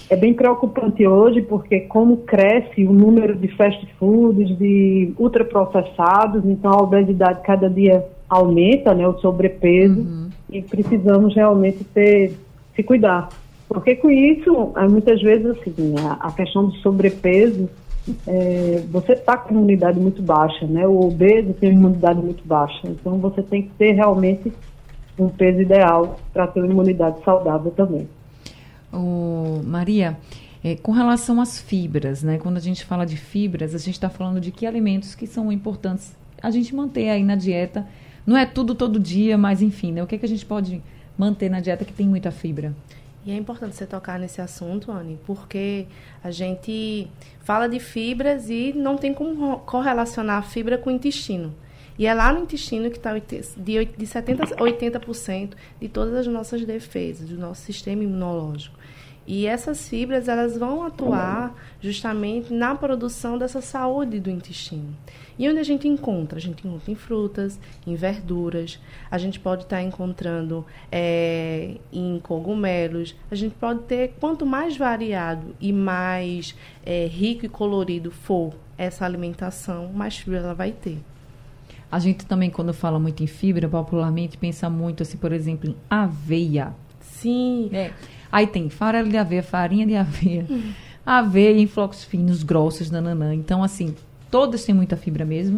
É 0.08 0.14
bem 0.16 0.34
preocupante 0.34 1.06
hoje 1.06 1.42
porque 1.42 1.80
como 1.80 2.18
cresce 2.18 2.84
o 2.84 2.92
número 2.92 3.34
de 3.34 3.48
fast 3.48 3.84
foods, 3.98 4.56
de 4.56 5.12
ultraprocessados, 5.18 6.44
então 6.44 6.70
a 6.70 6.82
obesidade 6.82 7.40
cada 7.42 7.68
dia 7.68 8.04
aumenta, 8.28 8.94
né, 8.94 9.06
o 9.06 9.18
sobrepeso, 9.18 10.00
Uhum. 10.00 10.28
e 10.50 10.62
precisamos 10.62 11.34
realmente 11.34 11.82
ter, 11.84 12.34
se 12.74 12.82
cuidar. 12.82 13.28
Porque 13.68 13.96
com 13.96 14.08
isso, 14.10 14.72
é, 14.76 14.86
muitas 14.86 15.20
vezes, 15.20 15.46
assim, 15.46 15.94
a, 15.98 16.28
a 16.28 16.32
questão 16.32 16.66
do 16.66 16.72
sobrepeso, 16.76 17.68
é, 18.26 18.82
você 18.90 19.12
está 19.12 19.36
com 19.36 19.54
imunidade 19.54 19.98
muito 19.98 20.22
baixa, 20.22 20.66
né? 20.66 20.86
O 20.86 21.00
obeso 21.08 21.52
tem 21.54 21.70
uma 21.70 21.80
imunidade 21.80 22.20
muito 22.20 22.46
baixa. 22.46 22.80
Então, 22.84 23.18
você 23.18 23.42
tem 23.42 23.62
que 23.62 23.70
ter 23.70 23.92
realmente 23.92 24.52
um 25.18 25.28
peso 25.28 25.60
ideal 25.60 26.16
para 26.32 26.46
ter 26.46 26.60
uma 26.60 26.70
imunidade 26.72 27.16
saudável 27.24 27.72
também. 27.72 28.06
Ô, 28.96 29.62
Maria, 29.62 30.18
é, 30.64 30.74
com 30.76 30.90
relação 30.90 31.40
às 31.40 31.60
fibras, 31.60 32.22
né? 32.22 32.38
Quando 32.38 32.56
a 32.56 32.60
gente 32.60 32.84
fala 32.84 33.04
de 33.04 33.16
fibras, 33.16 33.74
a 33.74 33.78
gente 33.78 33.94
está 33.94 34.08
falando 34.08 34.40
de 34.40 34.50
que 34.50 34.66
alimentos 34.66 35.14
que 35.14 35.26
são 35.26 35.52
importantes 35.52 36.16
a 36.42 36.50
gente 36.50 36.74
manter 36.74 37.08
aí 37.08 37.22
na 37.22 37.36
dieta. 37.36 37.86
Não 38.26 38.36
é 38.36 38.44
tudo 38.44 38.74
todo 38.74 38.98
dia, 38.98 39.38
mas 39.38 39.62
enfim, 39.62 39.92
né? 39.92 40.02
O 40.02 40.06
que, 40.06 40.16
é 40.16 40.18
que 40.18 40.26
a 40.26 40.28
gente 40.28 40.44
pode 40.44 40.82
manter 41.16 41.48
na 41.48 41.60
dieta 41.60 41.84
que 41.84 41.92
tem 41.92 42.08
muita 42.08 42.30
fibra? 42.30 42.74
E 43.24 43.30
é 43.32 43.36
importante 43.36 43.74
você 43.74 43.86
tocar 43.86 44.18
nesse 44.18 44.40
assunto, 44.40 44.90
Anne, 44.90 45.18
porque 45.26 45.86
a 46.22 46.30
gente 46.30 47.08
fala 47.40 47.68
de 47.68 47.80
fibras 47.80 48.48
e 48.48 48.72
não 48.72 48.96
tem 48.96 49.12
como 49.12 49.58
correlacionar 49.60 50.38
a 50.38 50.42
fibra 50.42 50.78
com 50.78 50.90
o 50.90 50.92
intestino. 50.92 51.52
E 51.98 52.06
é 52.06 52.14
lá 52.14 52.32
no 52.32 52.42
intestino 52.42 52.90
que 52.90 52.98
está 52.98 53.18
de 53.18 53.24
70% 53.24 54.52
a 54.52 54.56
80% 54.56 55.54
de 55.80 55.88
todas 55.88 56.14
as 56.14 56.26
nossas 56.26 56.64
defesas, 56.64 57.28
do 57.28 57.38
nosso 57.38 57.62
sistema 57.62 58.04
imunológico. 58.04 58.76
E 59.26 59.46
essas 59.46 59.88
fibras, 59.88 60.28
elas 60.28 60.56
vão 60.56 60.84
atuar 60.84 61.54
justamente 61.80 62.52
na 62.52 62.74
produção 62.74 63.36
dessa 63.36 63.60
saúde 63.60 64.20
do 64.20 64.30
intestino. 64.30 64.94
E 65.38 65.48
onde 65.48 65.58
a 65.58 65.64
gente 65.64 65.86
encontra? 65.86 66.38
A 66.38 66.40
gente 66.40 66.66
encontra 66.66 66.90
em 66.90 66.94
frutas, 66.94 67.58
em 67.86 67.94
verduras, 67.94 68.78
a 69.10 69.18
gente 69.18 69.38
pode 69.38 69.64
estar 69.64 69.82
encontrando 69.82 70.64
é, 70.90 71.76
em 71.92 72.18
cogumelos, 72.20 73.14
a 73.30 73.34
gente 73.34 73.54
pode 73.54 73.80
ter, 73.80 74.14
quanto 74.18 74.46
mais 74.46 74.76
variado 74.76 75.54
e 75.60 75.72
mais 75.72 76.54
é, 76.84 77.06
rico 77.06 77.44
e 77.44 77.48
colorido 77.48 78.10
for 78.10 78.54
essa 78.78 79.04
alimentação, 79.04 79.92
mais 79.92 80.16
fibra 80.16 80.38
ela 80.38 80.54
vai 80.54 80.72
ter. 80.72 80.98
A 81.90 81.98
gente 81.98 82.26
também, 82.26 82.50
quando 82.50 82.72
fala 82.72 82.98
muito 82.98 83.22
em 83.22 83.26
fibra, 83.26 83.68
popularmente 83.68 84.36
pensa 84.36 84.68
muito, 84.68 85.02
assim, 85.02 85.16
por 85.16 85.32
exemplo, 85.32 85.70
em 85.70 85.76
aveia. 85.88 86.74
Sim, 87.00 87.70
É. 87.72 87.92
Aí 88.36 88.46
tem 88.46 88.68
farelo 88.68 89.08
de 89.08 89.16
aveia, 89.16 89.42
farinha 89.42 89.86
de 89.86 89.96
aveia, 89.96 90.44
aveia 91.06 91.58
em 91.58 91.66
flocos 91.66 92.04
finos, 92.04 92.42
grossos, 92.42 92.90
nananã. 92.90 93.34
Então, 93.34 93.64
assim, 93.64 93.94
todas 94.30 94.62
têm 94.62 94.74
muita 94.74 94.94
fibra 94.94 95.24
mesmo. 95.24 95.56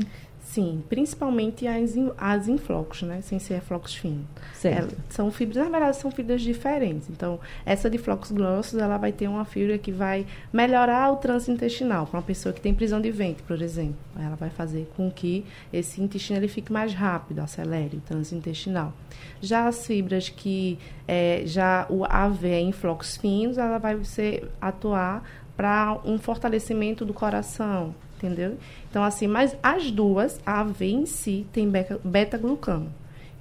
Sim, 0.49 0.83
principalmente 0.89 1.67
as, 1.67 1.95
as 2.17 2.49
inflocos, 2.49 3.03
né? 3.03 3.21
Sem 3.21 3.39
ser 3.39 3.61
flocos 3.61 3.95
finos. 3.95 4.25
Certo. 4.55 4.95
É, 4.95 5.13
são 5.13 5.31
fibras, 5.31 5.63
na 5.63 5.71
verdade, 5.71 5.99
são 5.99 6.11
fibras 6.11 6.41
diferentes. 6.41 7.11
Então, 7.11 7.39
essa 7.67 7.91
de 7.91 7.99
flocos 7.99 8.33
grossos, 8.33 8.81
ela 8.81 8.97
vai 8.97 9.13
ter 9.13 9.29
uma 9.29 9.45
fibra 9.45 9.77
que 9.77 9.93
vai 9.93 10.27
melhorar 10.51 11.13
o 11.13 11.17
trânsito 11.17 11.53
intestinal. 11.53 12.07
Para 12.07 12.21
uma 12.21 12.23
pessoa 12.23 12.55
que 12.55 12.63
tem 12.63 12.73
prisão 12.73 12.99
de 12.99 13.11
ventre, 13.11 13.43
por 13.43 13.61
exemplo. 13.61 13.99
Ela 14.19 14.37
vai 14.37 14.49
fazer 14.49 14.91
com 14.97 15.11
que 15.11 15.45
esse 15.71 16.01
intestino 16.01 16.39
ele 16.39 16.49
fique 16.49 16.73
mais 16.73 16.95
rápido, 16.95 17.41
acelere 17.41 17.99
o 17.99 18.01
trânsito 18.01 18.37
intestinal. 18.37 18.95
Já 19.43 19.69
as 19.69 19.87
fibras 19.87 20.31
que 20.31 20.79
é, 21.07 21.43
já 21.45 21.87
o 21.91 22.07
AV 22.07 22.47
é 22.47 22.61
em 22.61 22.73
flocos 22.73 23.19
finos, 23.19 23.59
ela 23.59 23.77
vai 23.77 24.03
ser, 24.03 24.51
atuar 24.59 25.23
para 25.59 26.01
um 26.07 26.19
fortalecimento 26.19 27.05
do 27.05 27.13
coração, 27.13 27.95
entendeu? 28.19 28.57
Então, 28.91 29.03
assim, 29.03 29.27
mas 29.27 29.57
as 29.63 29.91
duas, 29.91 30.41
a 30.45 30.61
AV 30.61 30.83
em 30.83 31.07
si 31.07 31.47
tem 31.53 31.71
beta-glucano, 32.05 32.89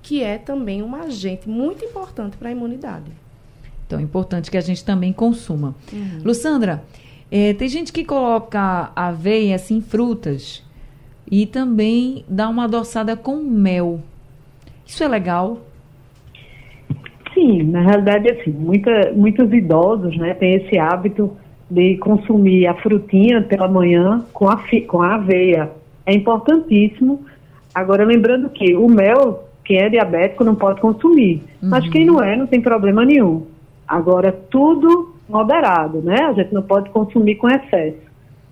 que 0.02 0.24
é 0.24 0.38
também 0.38 0.82
um 0.82 0.96
agente 0.96 1.50
muito 1.50 1.84
importante 1.84 2.38
para 2.38 2.50
a 2.50 2.52
imunidade. 2.52 3.12
Então, 3.86 4.00
é 4.00 4.02
importante 4.02 4.52
que 4.52 4.58
a 4.58 4.62
gente 4.62 4.84
também 4.86 5.12
consuma. 5.12 5.76
Uhum. 5.92 6.22
Lussandra, 6.24 6.84
é, 7.32 7.54
tem 7.54 7.68
gente 7.68 7.92
que 7.92 8.06
coloca 8.06 8.92
aveia, 8.96 9.56
assim, 9.56 9.82
frutas 9.82 10.64
e 11.30 11.46
também 11.46 12.24
dá 12.28 12.48
uma 12.48 12.66
adoçada 12.66 13.16
com 13.18 13.38
mel. 13.38 14.02
Isso 14.86 15.04
é 15.04 15.08
legal? 15.08 15.60
Sim, 17.34 17.64
na 17.64 17.82
realidade, 17.82 18.32
assim, 18.32 18.52
muita, 18.52 19.12
muitos 19.14 19.52
idosos, 19.52 20.18
né, 20.18 20.34
têm 20.34 20.56
esse 20.56 20.78
hábito 20.78 21.38
de 21.70 21.98
consumir 21.98 22.68
a 22.68 22.74
frutinha 22.76 23.42
pela 23.42 23.68
manhã 23.68 24.24
com 24.34 24.50
a, 24.50 24.60
com 24.88 25.02
a 25.02 25.16
aveia. 25.16 25.70
É 26.06 26.14
importantíssimo. 26.14 27.26
Agora, 27.76 28.06
lembrando 28.06 28.50
que 28.50 28.76
o 28.76 28.88
mel, 28.88 29.48
quem 29.64 29.78
é 29.78 29.90
diabético 29.90 30.44
não 30.44 30.56
pode 30.56 30.80
consumir. 30.80 31.44
Uhum. 31.62 31.70
Mas 31.70 31.88
quem 31.90 32.06
não 32.06 32.24
é, 32.24 32.36
não 32.36 32.48
tem 32.48 32.62
problema 32.62 33.04
nenhum. 33.04 33.46
Agora, 33.88 34.32
tudo 34.32 35.16
moderado, 35.28 36.02
né? 36.02 36.22
A 36.24 36.34
gente 36.34 36.54
não 36.54 36.62
pode 36.62 36.90
consumir 36.90 37.36
com 37.36 37.50
excesso. 37.50 37.98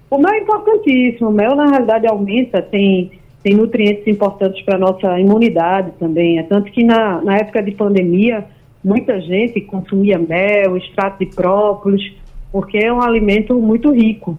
O 0.09 0.17
mel 0.17 0.33
é 0.33 0.39
importantíssimo. 0.39 1.29
O 1.29 1.33
mel, 1.33 1.55
na 1.55 1.67
realidade, 1.67 2.07
aumenta, 2.07 2.61
tem, 2.61 3.11
tem 3.41 3.55
nutrientes 3.55 4.05
importantes 4.07 4.61
para 4.63 4.75
a 4.75 4.79
nossa 4.79 5.19
imunidade 5.19 5.91
também. 5.97 6.39
É 6.39 6.43
tanto 6.43 6.71
que 6.71 6.83
na, 6.83 7.21
na 7.21 7.37
época 7.37 7.63
de 7.63 7.71
pandemia, 7.71 8.45
muita 8.83 9.19
gente 9.21 9.61
consumia 9.61 10.19
mel, 10.19 10.77
extrato 10.77 11.19
de 11.19 11.33
própolis, 11.33 12.13
porque 12.55 12.77
é 12.77 12.93
um 12.93 13.01
alimento 13.01 13.53
muito 13.55 13.91
rico, 13.91 14.37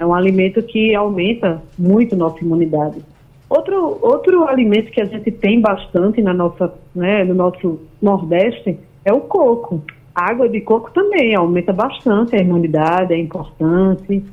é 0.00 0.06
um 0.06 0.14
alimento 0.14 0.62
que 0.62 0.94
aumenta 0.94 1.62
muito 1.78 2.16
nossa 2.16 2.42
imunidade. 2.42 3.02
Outro, 3.46 3.98
outro 4.00 4.48
alimento 4.48 4.90
que 4.90 5.02
a 5.02 5.04
gente 5.04 5.30
tem 5.30 5.60
bastante 5.60 6.22
na 6.22 6.32
nossa, 6.32 6.72
né, 6.94 7.22
no 7.24 7.34
nosso 7.34 7.78
Nordeste 8.00 8.78
é 9.04 9.12
o 9.12 9.20
coco. 9.20 9.82
A 10.14 10.30
água 10.30 10.48
de 10.48 10.62
coco 10.62 10.90
também 10.92 11.34
aumenta 11.34 11.70
bastante 11.70 12.34
a 12.34 12.40
imunidade, 12.40 13.12
é 13.12 13.18
importante. 13.18 14.24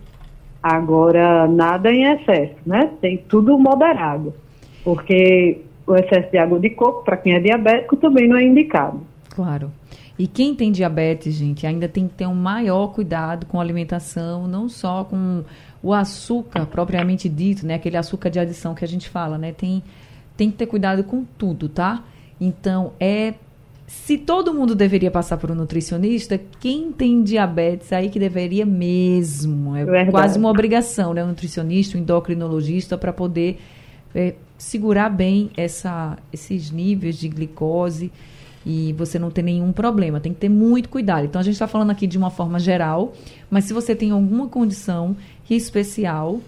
Agora, 0.64 1.46
nada 1.46 1.92
em 1.92 2.06
excesso, 2.06 2.56
né? 2.66 2.90
Tem 3.02 3.18
tudo 3.18 3.60
moderado. 3.60 4.34
Porque 4.82 5.60
o 5.86 5.94
excesso 5.94 6.32
de 6.32 6.38
água 6.38 6.58
de 6.58 6.70
coco, 6.70 7.04
para 7.04 7.18
quem 7.18 7.34
é 7.34 7.40
diabético, 7.42 7.98
também 7.98 8.30
não 8.30 8.38
é 8.38 8.46
indicado. 8.46 9.02
Claro. 9.30 9.70
E 10.18 10.28
quem 10.28 10.56
tem 10.56 10.72
diabetes, 10.72 11.34
gente, 11.34 11.68
ainda 11.68 11.90
tem 11.90 12.08
que 12.08 12.14
ter 12.14 12.26
um 12.26 12.36
maior 12.36 12.88
cuidado 12.88 13.46
com 13.46 13.60
a 13.60 13.62
alimentação, 13.64 14.48
não 14.48 14.70
só 14.70 15.04
com 15.04 15.44
o 15.84 15.94
açúcar 15.94 16.66
propriamente 16.66 17.28
dito, 17.28 17.66
né? 17.66 17.76
Aquele 17.76 17.98
açúcar 17.98 18.30
de 18.30 18.40
adição 18.40 18.74
que 18.74 18.86
a 18.86 18.88
gente 18.88 19.10
fala, 19.10 19.38
né? 19.38 19.52
Tem, 19.52 19.84
tem 20.38 20.50
que 20.50 20.58
ter 20.58 20.68
cuidado 20.68 21.04
com 21.04 21.26
tudo, 21.38 21.68
tá? 21.68 22.04
Então, 22.40 22.94
é. 23.00 23.34
Se 23.88 24.18
todo 24.18 24.52
mundo 24.52 24.74
deveria 24.74 25.12
passar 25.12 25.38
por 25.38 25.52
um 25.52 25.54
nutricionista, 25.54 26.42
quem 26.60 26.92
tem 26.92 27.22
diabetes 27.22 27.94
aí 27.94 28.10
que 28.10 28.18
deveria 28.18 28.66
mesmo. 28.66 29.76
É 29.76 29.86
Verdade. 29.86 30.10
quase 30.10 30.40
uma 30.40 30.50
obrigação, 30.50 31.14
né? 31.14 31.24
Um 31.24 31.28
nutricionista, 31.28 31.96
um 31.96 32.02
endocrinologista, 32.02 32.98
para 32.98 33.14
poder 33.14 33.60
é, 34.16 34.34
segurar 34.58 35.10
bem 35.10 35.52
essa, 35.56 36.18
esses 36.34 36.72
níveis 36.72 37.20
de 37.20 37.28
glicose 37.30 38.12
e 38.66 38.94
você 38.94 39.20
não 39.20 39.30
ter 39.30 39.44
nenhum 39.44 39.72
problema. 39.72 40.20
Tem 40.20 40.34
que 40.34 40.40
ter 40.40 40.50
muito 40.50 40.90
cuidado. 40.90 41.26
Então, 41.26 41.40
a 41.40 41.44
gente 41.44 41.54
está 41.54 41.68
falando 41.68 41.92
aqui 41.92 42.08
de 42.08 42.18
uma 42.18 42.32
forma 42.32 42.60
geral, 42.60 43.14
mas 43.50 43.66
se 43.66 43.74
você 43.74 43.96
tem 43.96 44.12
alguma 44.12 44.48
condição 44.48 45.16
especial, 45.50 46.40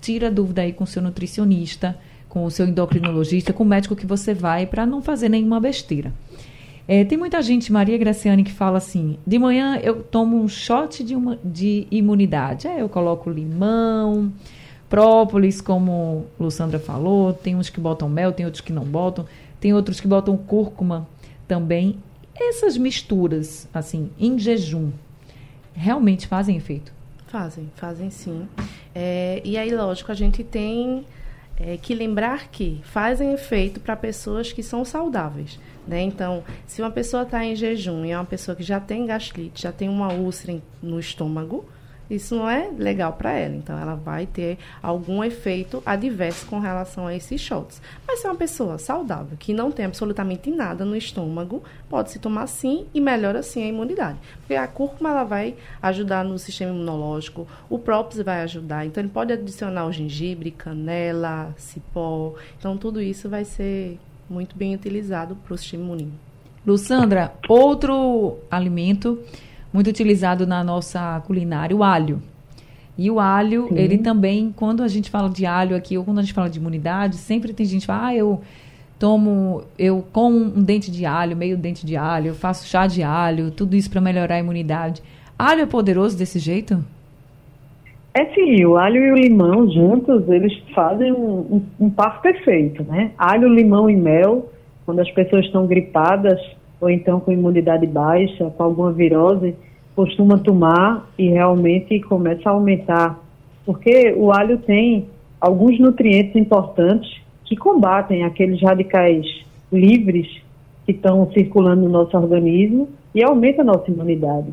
tira 0.00 0.28
a 0.28 0.30
dúvida 0.30 0.62
aí 0.62 0.72
com 0.72 0.84
o 0.84 0.86
seu 0.86 1.02
nutricionista, 1.02 1.98
com 2.28 2.44
o 2.44 2.50
seu 2.50 2.66
endocrinologista, 2.66 3.52
com 3.52 3.64
o 3.64 3.66
médico 3.66 3.96
que 3.96 4.06
você 4.06 4.32
vai, 4.32 4.66
para 4.66 4.86
não 4.86 5.02
fazer 5.02 5.28
nenhuma 5.28 5.58
besteira. 5.58 6.12
É, 6.86 7.04
tem 7.04 7.18
muita 7.18 7.42
gente, 7.42 7.70
Maria 7.70 7.98
Graciane, 7.98 8.44
que 8.44 8.52
fala 8.52 8.78
assim: 8.78 9.18
de 9.26 9.38
manhã 9.38 9.78
eu 9.82 10.02
tomo 10.02 10.40
um 10.40 10.48
shot 10.48 11.02
de, 11.04 11.14
uma, 11.14 11.38
de 11.44 11.86
imunidade. 11.90 12.66
É, 12.66 12.80
eu 12.80 12.88
coloco 12.88 13.28
limão, 13.28 14.32
própolis, 14.88 15.60
como 15.60 16.26
Lussandra 16.40 16.78
falou, 16.78 17.32
tem 17.32 17.56
uns 17.56 17.68
que 17.68 17.80
botam 17.80 18.08
mel, 18.08 18.32
tem 18.32 18.46
outros 18.46 18.62
que 18.62 18.72
não 18.72 18.84
botam, 18.84 19.26
tem 19.60 19.74
outros 19.74 20.00
que 20.00 20.08
botam 20.08 20.36
cúrcuma 20.36 21.06
também 21.48 21.98
essas 22.36 22.76
misturas, 22.76 23.66
assim, 23.74 24.10
em 24.18 24.38
jejum, 24.38 24.92
realmente 25.74 26.28
fazem 26.28 26.56
efeito? 26.56 26.92
Fazem, 27.26 27.70
fazem 27.74 28.10
sim. 28.10 28.48
É, 28.94 29.42
e 29.44 29.56
aí, 29.56 29.74
lógico, 29.74 30.12
a 30.12 30.14
gente 30.14 30.44
tem 30.44 31.04
é, 31.58 31.76
que 31.76 31.94
lembrar 31.94 32.48
que 32.48 32.80
fazem 32.84 33.32
efeito 33.32 33.80
para 33.80 33.96
pessoas 33.96 34.52
que 34.52 34.62
são 34.62 34.84
saudáveis. 34.84 35.58
Né? 35.86 36.02
Então, 36.02 36.44
se 36.66 36.80
uma 36.80 36.90
pessoa 36.90 37.24
está 37.24 37.44
em 37.44 37.56
jejum 37.56 38.04
e 38.04 38.12
é 38.12 38.16
uma 38.16 38.24
pessoa 38.24 38.54
que 38.54 38.62
já 38.62 38.78
tem 38.78 39.06
gastrite, 39.06 39.62
já 39.62 39.72
tem 39.72 39.88
uma 39.88 40.12
úlcera 40.12 40.60
no 40.82 41.00
estômago, 41.00 41.64
isso 42.10 42.34
não 42.34 42.48
é 42.48 42.70
legal 42.76 43.12
para 43.12 43.32
ela. 43.32 43.54
Então, 43.54 43.78
ela 43.78 43.94
vai 43.94 44.26
ter 44.26 44.58
algum 44.82 45.22
efeito 45.22 45.82
adverso 45.84 46.46
com 46.46 46.58
relação 46.58 47.06
a 47.06 47.14
esses 47.14 47.40
shots. 47.40 47.82
Mas 48.06 48.20
se 48.20 48.26
é 48.26 48.30
uma 48.30 48.36
pessoa 48.36 48.78
saudável, 48.78 49.36
que 49.38 49.52
não 49.52 49.70
tem 49.70 49.84
absolutamente 49.84 50.50
nada 50.50 50.84
no 50.84 50.96
estômago, 50.96 51.62
pode 51.88 52.10
se 52.10 52.18
tomar 52.18 52.46
sim 52.46 52.86
e 52.94 53.00
melhora 53.00 53.42
sim 53.42 53.62
a 53.62 53.68
imunidade. 53.68 54.18
Porque 54.38 54.54
a 54.54 54.66
cúrcuma 54.66 55.10
ela 55.10 55.24
vai 55.24 55.54
ajudar 55.82 56.24
no 56.24 56.38
sistema 56.38 56.72
imunológico, 56.72 57.46
o 57.68 57.78
própolis 57.78 58.24
vai 58.24 58.42
ajudar. 58.42 58.86
Então, 58.86 59.02
ele 59.02 59.12
pode 59.12 59.32
adicionar 59.32 59.86
o 59.86 59.92
gengibre, 59.92 60.50
canela, 60.50 61.54
cipó. 61.56 62.34
Então, 62.58 62.76
tudo 62.76 63.02
isso 63.02 63.28
vai 63.28 63.44
ser 63.44 63.98
muito 64.30 64.56
bem 64.56 64.74
utilizado 64.74 65.36
para 65.36 65.54
o 65.54 65.58
sistema 65.58 65.84
imunológico. 65.84 66.28
Lussandra, 66.66 67.32
outro 67.48 68.38
alimento 68.50 69.22
muito 69.72 69.88
utilizado 69.88 70.46
na 70.46 70.62
nossa 70.64 71.22
culinária, 71.26 71.76
o 71.76 71.82
alho. 71.82 72.22
E 72.96 73.10
o 73.10 73.20
alho, 73.20 73.68
Sim. 73.68 73.78
ele 73.78 73.98
também, 73.98 74.52
quando 74.54 74.82
a 74.82 74.88
gente 74.88 75.08
fala 75.08 75.28
de 75.30 75.46
alho 75.46 75.76
aqui, 75.76 75.96
ou 75.96 76.04
quando 76.04 76.18
a 76.18 76.22
gente 76.22 76.34
fala 76.34 76.50
de 76.50 76.58
imunidade, 76.58 77.16
sempre 77.16 77.52
tem 77.52 77.64
gente 77.64 77.82
que 77.82 77.86
fala, 77.86 78.08
ah, 78.08 78.14
eu 78.16 78.40
tomo, 78.98 79.62
eu 79.78 80.04
como 80.12 80.36
um 80.36 80.62
dente 80.62 80.90
de 80.90 81.06
alho, 81.06 81.36
meio 81.36 81.56
dente 81.56 81.86
de 81.86 81.96
alho, 81.96 82.28
eu 82.28 82.34
faço 82.34 82.66
chá 82.66 82.86
de 82.86 83.02
alho, 83.02 83.52
tudo 83.52 83.76
isso 83.76 83.88
para 83.88 84.00
melhorar 84.00 84.34
a 84.34 84.40
imunidade. 84.40 85.00
Alho 85.38 85.62
é 85.62 85.66
poderoso 85.66 86.18
desse 86.18 86.40
jeito? 86.40 86.84
É 88.12 88.24
sim, 88.34 88.64
o 88.64 88.76
alho 88.76 88.96
e 88.96 89.12
o 89.12 89.14
limão 89.14 89.70
juntos, 89.70 90.28
eles 90.28 90.52
fazem 90.74 91.12
um, 91.12 91.38
um, 91.38 91.62
um 91.86 91.90
par 91.90 92.20
perfeito, 92.20 92.82
né? 92.82 93.12
Alho, 93.16 93.48
limão 93.48 93.88
e 93.88 93.94
mel, 93.94 94.50
quando 94.84 94.98
as 94.98 95.10
pessoas 95.12 95.44
estão 95.44 95.68
gripadas, 95.68 96.40
ou 96.80 96.88
então 96.88 97.20
com 97.20 97.32
imunidade 97.32 97.86
baixa, 97.86 98.50
com 98.56 98.62
alguma 98.62 98.92
virose, 98.92 99.54
costuma 99.94 100.38
tomar 100.38 101.08
e 101.18 101.28
realmente 101.28 102.00
começa 102.00 102.48
a 102.48 102.52
aumentar. 102.52 103.18
Porque 103.66 104.14
o 104.16 104.32
alho 104.32 104.58
tem 104.58 105.08
alguns 105.40 105.78
nutrientes 105.78 106.36
importantes 106.36 107.20
que 107.44 107.56
combatem 107.56 108.24
aqueles 108.24 108.62
radicais 108.62 109.26
livres 109.72 110.28
que 110.86 110.92
estão 110.92 111.30
circulando 111.32 111.82
no 111.82 111.88
nosso 111.88 112.16
organismo 112.16 112.88
e 113.14 113.22
aumenta 113.22 113.62
a 113.62 113.64
nossa 113.64 113.90
imunidade. 113.90 114.48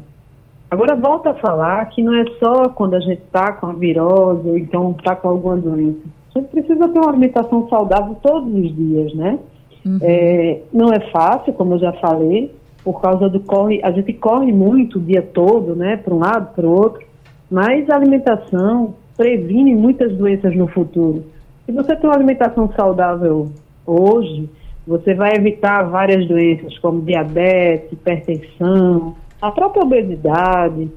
Agora, 0.70 0.96
volta 0.96 1.30
a 1.30 1.36
falar 1.36 1.86
que 1.90 2.02
não 2.02 2.14
é 2.14 2.26
só 2.40 2.70
quando 2.70 2.96
a 2.96 3.00
gente 3.00 3.22
está 3.22 3.54
com 3.54 3.68
a 3.68 3.74
virose 3.74 4.50
ou 4.50 4.58
então 4.58 4.96
está 4.98 5.16
com 5.16 5.30
alguma 5.30 5.58
doença. 5.58 6.02
A 6.34 6.40
gente 6.40 6.50
precisa 6.50 6.90
ter 6.90 7.00
uma 7.00 7.10
alimentação 7.10 7.70
saudável 7.70 8.16
todos 8.22 8.54
os 8.54 8.76
dias, 8.76 9.14
né? 9.14 9.40
Uhum. 9.86 10.00
É, 10.02 10.62
não 10.74 10.92
é 10.92 11.00
fácil, 11.12 11.54
como 11.54 11.76
eu 11.76 11.80
já 11.80 11.94
falei, 11.94 12.52
por 12.84 13.02
causa 13.02 13.30
do 13.30 13.40
corre, 13.40 13.80
a 13.84 13.92
gente 13.92 14.14
corre 14.14 14.52
muito 14.52 14.98
o 14.98 15.02
dia 15.02 15.22
todo, 15.22 15.76
né, 15.76 15.98
para 15.98 16.14
um 16.14 16.20
lado, 16.20 16.54
para 16.56 16.66
o 16.66 16.72
outro, 16.72 17.06
mas 17.50 17.90
a 17.90 17.96
alimentação 17.96 18.96
previne 19.16 19.74
muitas 19.76 20.14
doenças 20.16 20.56
no 20.56 20.68
futuro. 20.68 21.24
Se 21.66 21.72
você 21.72 21.96
tem 21.96 22.10
uma 22.10 22.16
alimentação 22.16 22.72
saudável 22.76 23.50
hoje, 23.86 24.50
você 24.86 25.14
vai 25.14 25.36
evitar 25.36 25.84
várias 25.84 26.28
doenças 26.28 26.78
como 26.80 27.02
diabetes, 27.02 27.92
hipertensão, 27.92 29.16
a 29.42 29.52
própria 29.52 29.84
obesidade, 29.84 30.90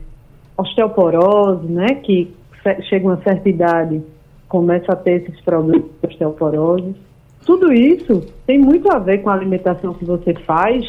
osteoporose, 0.56 1.66
né, 1.66 1.94
que 2.02 2.30
chega 2.88 3.06
uma 3.06 3.22
certa 3.22 3.48
idade 3.48 4.02
começa 4.48 4.92
a 4.92 4.96
ter 4.96 5.22
esses 5.22 5.40
problemas 5.42 5.84
de 6.02 6.06
osteoporose. 6.06 6.94
Tudo 7.44 7.72
isso 7.72 8.26
tem 8.46 8.58
muito 8.58 8.90
a 8.90 8.98
ver 8.98 9.18
com 9.18 9.30
a 9.30 9.34
alimentação 9.34 9.94
que 9.94 10.04
você 10.04 10.34
faz 10.46 10.84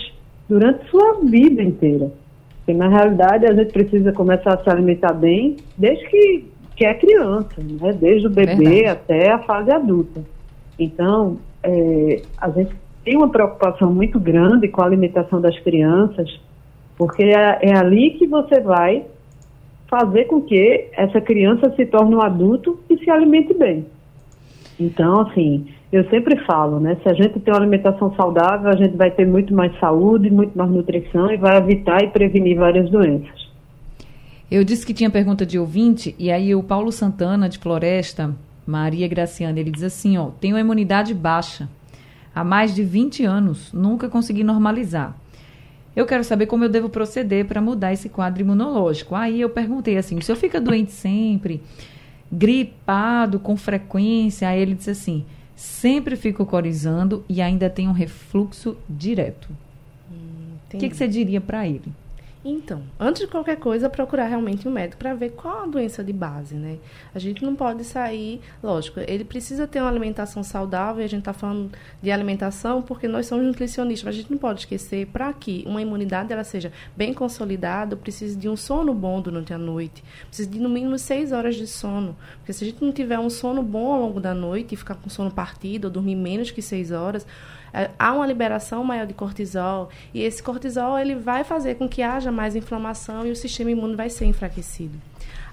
durante 0.47 0.89
sua 0.89 1.19
vida 1.23 1.61
inteira. 1.61 2.11
Porque, 2.57 2.73
na 2.73 2.87
realidade, 2.87 3.45
a 3.45 3.53
gente 3.53 3.71
precisa 3.71 4.11
começar 4.11 4.55
a 4.55 4.63
se 4.63 4.69
alimentar 4.69 5.13
bem 5.13 5.57
desde 5.77 6.05
que, 6.07 6.45
que 6.75 6.85
é 6.85 6.93
criança, 6.93 7.55
né? 7.57 7.93
desde 7.93 8.27
o 8.27 8.29
bebê 8.29 8.55
Verdade. 8.55 8.85
até 8.85 9.31
a 9.31 9.39
fase 9.39 9.71
adulta. 9.71 10.21
Então, 10.77 11.37
é, 11.63 12.21
a 12.37 12.49
gente 12.49 12.71
tem 13.03 13.17
uma 13.17 13.29
preocupação 13.29 13.91
muito 13.91 14.19
grande 14.19 14.67
com 14.67 14.81
a 14.81 14.85
alimentação 14.85 15.41
das 15.41 15.57
crianças, 15.59 16.39
porque 16.97 17.23
é, 17.23 17.59
é 17.61 17.77
ali 17.77 18.11
que 18.11 18.27
você 18.27 18.59
vai 18.59 19.05
fazer 19.89 20.25
com 20.25 20.41
que 20.41 20.89
essa 20.93 21.19
criança 21.19 21.73
se 21.75 21.85
torne 21.87 22.15
um 22.15 22.21
adulto 22.21 22.79
e 22.89 22.97
se 22.97 23.09
alimente 23.09 23.53
bem. 23.53 23.85
Então, 24.79 25.21
assim, 25.21 25.67
eu 25.91 26.07
sempre 26.09 26.37
falo, 26.45 26.79
né? 26.79 26.97
Se 27.01 27.09
a 27.09 27.13
gente 27.13 27.39
tem 27.39 27.51
uma 27.51 27.59
alimentação 27.59 28.13
saudável, 28.15 28.69
a 28.69 28.75
gente 28.75 28.95
vai 28.95 29.09
ter 29.09 29.25
muito 29.25 29.53
mais 29.53 29.77
saúde, 29.79 30.29
muito 30.29 30.55
mais 30.55 30.69
nutrição 30.69 31.31
e 31.31 31.37
vai 31.37 31.57
evitar 31.57 32.03
e 32.03 32.07
prevenir 32.07 32.57
várias 32.57 32.89
doenças. 32.91 33.49
Eu 34.51 34.63
disse 34.63 34.85
que 34.85 34.93
tinha 34.93 35.09
pergunta 35.09 35.45
de 35.45 35.57
ouvinte, 35.57 36.15
e 36.17 36.31
aí 36.31 36.53
o 36.53 36.63
Paulo 36.63 36.91
Santana, 36.91 37.49
de 37.49 37.57
Floresta, 37.57 38.35
Maria 38.65 39.07
Graciana, 39.07 39.59
ele 39.59 39.71
diz 39.71 39.83
assim, 39.83 40.17
ó, 40.17 40.29
tenho 40.39 40.55
a 40.55 40.59
imunidade 40.59 41.13
baixa. 41.13 41.67
Há 42.33 42.43
mais 42.43 42.73
de 42.73 42.83
20 42.83 43.25
anos, 43.25 43.73
nunca 43.73 44.07
consegui 44.07 44.43
normalizar. 44.43 45.15
Eu 45.95 46.05
quero 46.05 46.23
saber 46.23 46.45
como 46.45 46.63
eu 46.63 46.69
devo 46.69 46.87
proceder 46.87 47.45
para 47.45 47.61
mudar 47.61 47.91
esse 47.91 48.09
quadro 48.09 48.41
imunológico. 48.41 49.15
Aí 49.15 49.41
eu 49.41 49.49
perguntei 49.49 49.97
assim: 49.97 50.17
o 50.17 50.21
senhor 50.21 50.37
fica 50.37 50.61
doente 50.61 50.91
sempre, 50.91 51.61
gripado 52.31 53.39
com 53.39 53.57
frequência? 53.57 54.47
Aí 54.47 54.61
ele 54.61 54.75
disse 54.75 54.91
assim: 54.91 55.25
sempre 55.59 56.15
fico 56.15 56.45
corizando 56.45 57.25
e 57.27 57.41
ainda 57.41 57.69
tenho 57.69 57.89
um 57.89 57.93
refluxo 57.93 58.77
direto. 58.89 59.49
Hum, 60.09 60.55
o 60.73 60.77
que, 60.77 60.87
que 60.87 60.95
você 60.95 61.05
diria 61.05 61.41
para 61.41 61.67
ele? 61.67 61.91
Então, 62.43 62.81
antes 62.97 63.21
de 63.21 63.27
qualquer 63.27 63.57
coisa, 63.57 63.89
procurar 63.89 64.25
realmente 64.25 64.65
um 64.65 64.71
médico 64.71 64.97
para 64.97 65.13
ver 65.13 65.31
qual 65.31 65.63
a 65.63 65.65
doença 65.65 66.01
de 66.01 66.13
base, 66.13 66.55
né? 66.55 66.77
A 67.13 67.19
gente 67.19 67.43
não 67.43 67.53
pode 67.53 67.83
sair, 67.83 68.39
lógico, 68.63 69.01
ele 69.01 69.25
precisa 69.25 69.67
ter 69.67 69.81
uma 69.81 69.89
alimentação 69.89 70.41
saudável, 70.41 71.01
e 71.01 71.05
a 71.05 71.09
gente 71.09 71.19
está 71.19 71.33
falando 71.33 71.69
de 72.01 72.09
alimentação 72.09 72.81
porque 72.81 73.09
nós 73.09 73.25
somos 73.25 73.45
nutricionistas, 73.45 74.05
mas 74.05 74.15
a 74.15 74.17
gente 74.19 74.31
não 74.31 74.37
pode 74.37 74.61
esquecer, 74.61 75.07
para 75.07 75.33
que 75.33 75.65
uma 75.67 75.81
imunidade 75.81 76.31
ela 76.31 76.45
seja 76.45 76.71
bem 76.95 77.13
consolidada, 77.13 77.97
precisa 77.97 78.39
de 78.39 78.47
um 78.47 78.55
sono 78.55 78.93
bom 78.93 79.21
durante 79.21 79.53
a 79.53 79.57
noite, 79.57 80.01
precisa 80.27 80.49
de 80.49 80.59
no 80.59 80.69
mínimo 80.69 80.97
seis 80.97 81.33
horas 81.33 81.57
de 81.57 81.67
sono, 81.67 82.15
porque 82.37 82.53
se 82.53 82.63
a 82.63 82.67
gente 82.67 82.81
não 82.81 82.93
tiver 82.93 83.19
um 83.19 83.29
sono 83.29 83.61
bom 83.61 83.91
ao 83.91 83.99
longo 83.99 84.21
da 84.21 84.33
noite 84.33 84.75
e 84.75 84.77
ficar 84.77 84.95
com 84.95 85.09
sono 85.09 85.29
partido 85.29 85.85
ou 85.85 85.91
dormir 85.91 86.15
menos 86.15 86.51
que 86.51 86.61
seis 86.61 86.89
horas, 86.91 87.27
há 87.97 88.13
uma 88.13 88.25
liberação 88.25 88.83
maior 88.83 89.05
de 89.05 89.13
cortisol 89.13 89.89
e 90.13 90.21
esse 90.21 90.41
cortisol 90.41 90.97
ele 90.97 91.15
vai 91.15 91.43
fazer 91.43 91.75
com 91.75 91.87
que 91.87 92.01
haja 92.01 92.31
mais 92.31 92.55
inflamação 92.55 93.25
e 93.25 93.31
o 93.31 93.35
sistema 93.35 93.71
imune 93.71 93.95
vai 93.95 94.09
ser 94.09 94.25
enfraquecido. 94.25 94.99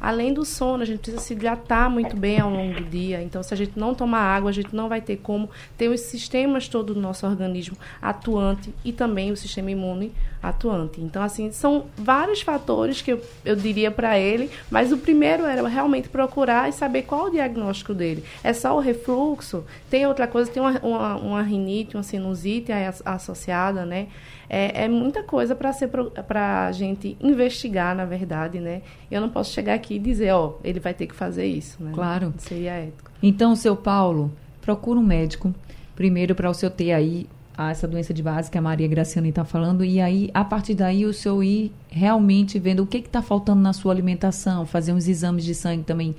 Além 0.01 0.33
do 0.33 0.45
sono, 0.45 0.83
a 0.83 0.87
gente 0.87 1.01
precisa 1.01 1.23
se 1.23 1.33
hidratar 1.33 1.91
muito 1.91 2.17
bem 2.17 2.41
ao 2.41 2.51
longo 2.51 2.75
do 2.75 2.85
dia. 2.85 3.23
Então, 3.23 3.43
se 3.43 3.53
a 3.53 3.57
gente 3.57 3.79
não 3.79 3.95
tomar 3.95 4.21
água, 4.21 4.51
a 4.51 4.53
gente 4.53 4.75
não 4.75 4.89
vai 4.89 5.01
ter 5.01 5.17
como 5.17 5.49
ter 5.77 5.89
os 5.89 6.01
sistemas 6.01 6.69
todo 6.69 6.95
do 6.95 7.01
nosso 7.01 7.27
organismo 7.27 7.77
atuante 8.01 8.73
e 8.85 8.93
também 8.93 9.33
o 9.33 9.37
sistema 9.37 9.71
imune 9.71 10.13
atuante. 10.43 11.01
Então, 11.01 11.23
assim, 11.23 11.51
são 11.51 11.87
vários 11.97 12.41
fatores 12.41 13.03
que 13.03 13.13
eu, 13.13 13.21
eu 13.45 13.57
diria 13.57 13.91
para 13.91 14.19
ele, 14.19 14.51
mas 14.71 14.93
o 14.93 14.99
primeiro 14.99 15.45
era 15.45 15.67
realmente 15.67 16.09
procurar 16.09 16.69
e 16.69 16.73
saber 16.73 17.03
qual 17.03 17.27
o 17.27 17.31
diagnóstico 17.31 17.95
dele. 17.95 18.25
É 18.43 18.53
só 18.53 18.77
o 18.77 18.81
refluxo? 18.81 19.65
Tem 19.91 20.07
outra 20.07 20.27
coisa, 20.27 20.51
tem 20.51 20.63
uma, 20.63 20.79
uma, 20.81 21.17
uma 21.17 21.43
rinite, 21.43 21.97
uma 21.97 22.03
sinusite 22.03 22.71
associada, 23.05 23.85
né? 23.85 24.09
É, 24.49 24.85
é 24.85 24.89
muita 24.89 25.23
coisa 25.23 25.57
para 25.57 26.67
a 26.67 26.73
gente 26.73 27.17
investigar, 27.21 27.95
na 27.97 28.05
verdade, 28.05 28.61
né? 28.61 28.83
Eu 29.11 29.21
não 29.21 29.29
posso 29.29 29.53
chegar 29.53 29.75
aqui 29.75 29.96
e 29.97 29.99
dizer, 29.99 30.33
ó, 30.33 30.55
ele 30.63 30.79
vai 30.79 30.93
ter 30.93 31.07
que 31.07 31.15
fazer 31.15 31.47
isso, 31.47 31.83
né? 31.83 31.91
Claro. 31.95 32.35
Seria 32.37 32.73
ético. 32.73 33.11
Então, 33.23 33.57
seu 33.57 33.75
Paulo, 33.75 34.31
procura 34.61 35.01
um 35.01 35.03
médico, 35.03 35.55
primeiro 35.95 36.35
para 36.35 36.51
o 36.51 36.55
seu 36.55 36.71
ter 36.71 36.93
aí 36.93 37.27
essa 37.59 37.89
doença 37.89 38.13
de 38.13 38.23
base 38.23 38.51
que 38.51 38.59
a 38.59 38.61
Maria 38.61 38.87
Graciane 38.87 39.31
está 39.31 39.43
falando, 39.43 39.83
e 39.83 39.99
aí, 39.99 40.31
a 40.35 40.45
partir 40.45 40.75
daí, 40.75 41.07
o 41.07 41.15
seu 41.15 41.43
ir 41.43 41.73
realmente 41.89 42.59
vendo 42.59 42.83
o 42.83 42.87
que 42.87 42.99
está 42.99 43.23
faltando 43.23 43.63
na 43.63 43.73
sua 43.73 43.93
alimentação, 43.93 44.67
fazer 44.67 44.93
uns 44.93 45.09
exames 45.09 45.43
de 45.43 45.55
sangue 45.55 45.83
também 45.83 46.15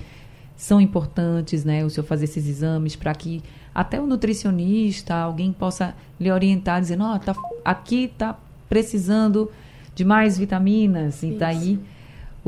são 0.56 0.80
importantes, 0.80 1.64
né? 1.64 1.84
O 1.84 1.90
senhor 1.90 2.04
fazer 2.04 2.24
esses 2.24 2.48
exames 2.48 2.96
para 2.96 3.14
que 3.14 3.40
até 3.72 4.00
o 4.00 4.06
nutricionista, 4.08 5.14
alguém 5.14 5.52
possa 5.52 5.94
lhe 6.18 6.32
orientar, 6.32 6.80
dizendo, 6.80 7.04
ó, 7.04 7.14
oh, 7.14 7.18
tá, 7.20 7.36
aqui 7.64 8.06
está 8.06 8.36
precisando 8.68 9.52
de 9.94 10.04
mais 10.04 10.36
vitaminas, 10.36 11.22
e 11.22 11.30
daí 11.30 11.78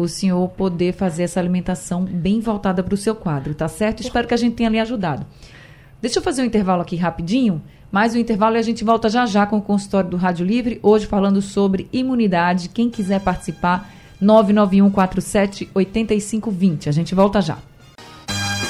o 0.00 0.08
senhor 0.08 0.48
poder 0.50 0.92
fazer 0.92 1.24
essa 1.24 1.40
alimentação 1.40 2.04
bem 2.04 2.40
voltada 2.40 2.82
para 2.82 2.94
o 2.94 2.96
seu 2.96 3.14
quadro, 3.14 3.54
tá 3.54 3.68
certo? 3.68 4.00
Espero 4.00 4.26
que 4.26 4.34
a 4.34 4.36
gente 4.36 4.54
tenha 4.56 4.70
lhe 4.70 4.78
ajudado. 4.78 5.26
Deixa 6.00 6.18
eu 6.18 6.22
fazer 6.22 6.42
um 6.42 6.46
intervalo 6.46 6.82
aqui 6.82 6.96
rapidinho. 6.96 7.62
Mais 7.92 8.14
um 8.14 8.18
intervalo 8.18 8.56
e 8.56 8.58
a 8.58 8.62
gente 8.62 8.84
volta 8.84 9.08
já 9.08 9.26
já 9.26 9.46
com 9.46 9.58
o 9.58 9.62
consultório 9.62 10.08
do 10.08 10.16
Rádio 10.16 10.46
Livre, 10.46 10.78
hoje 10.82 11.06
falando 11.06 11.42
sobre 11.42 11.88
imunidade. 11.92 12.68
Quem 12.68 12.88
quiser 12.88 13.20
participar, 13.20 13.90
991 14.20 14.90
47 14.90 15.68
8520. 15.74 16.88
A 16.88 16.92
gente 16.92 17.14
volta 17.14 17.40
já. 17.40 17.58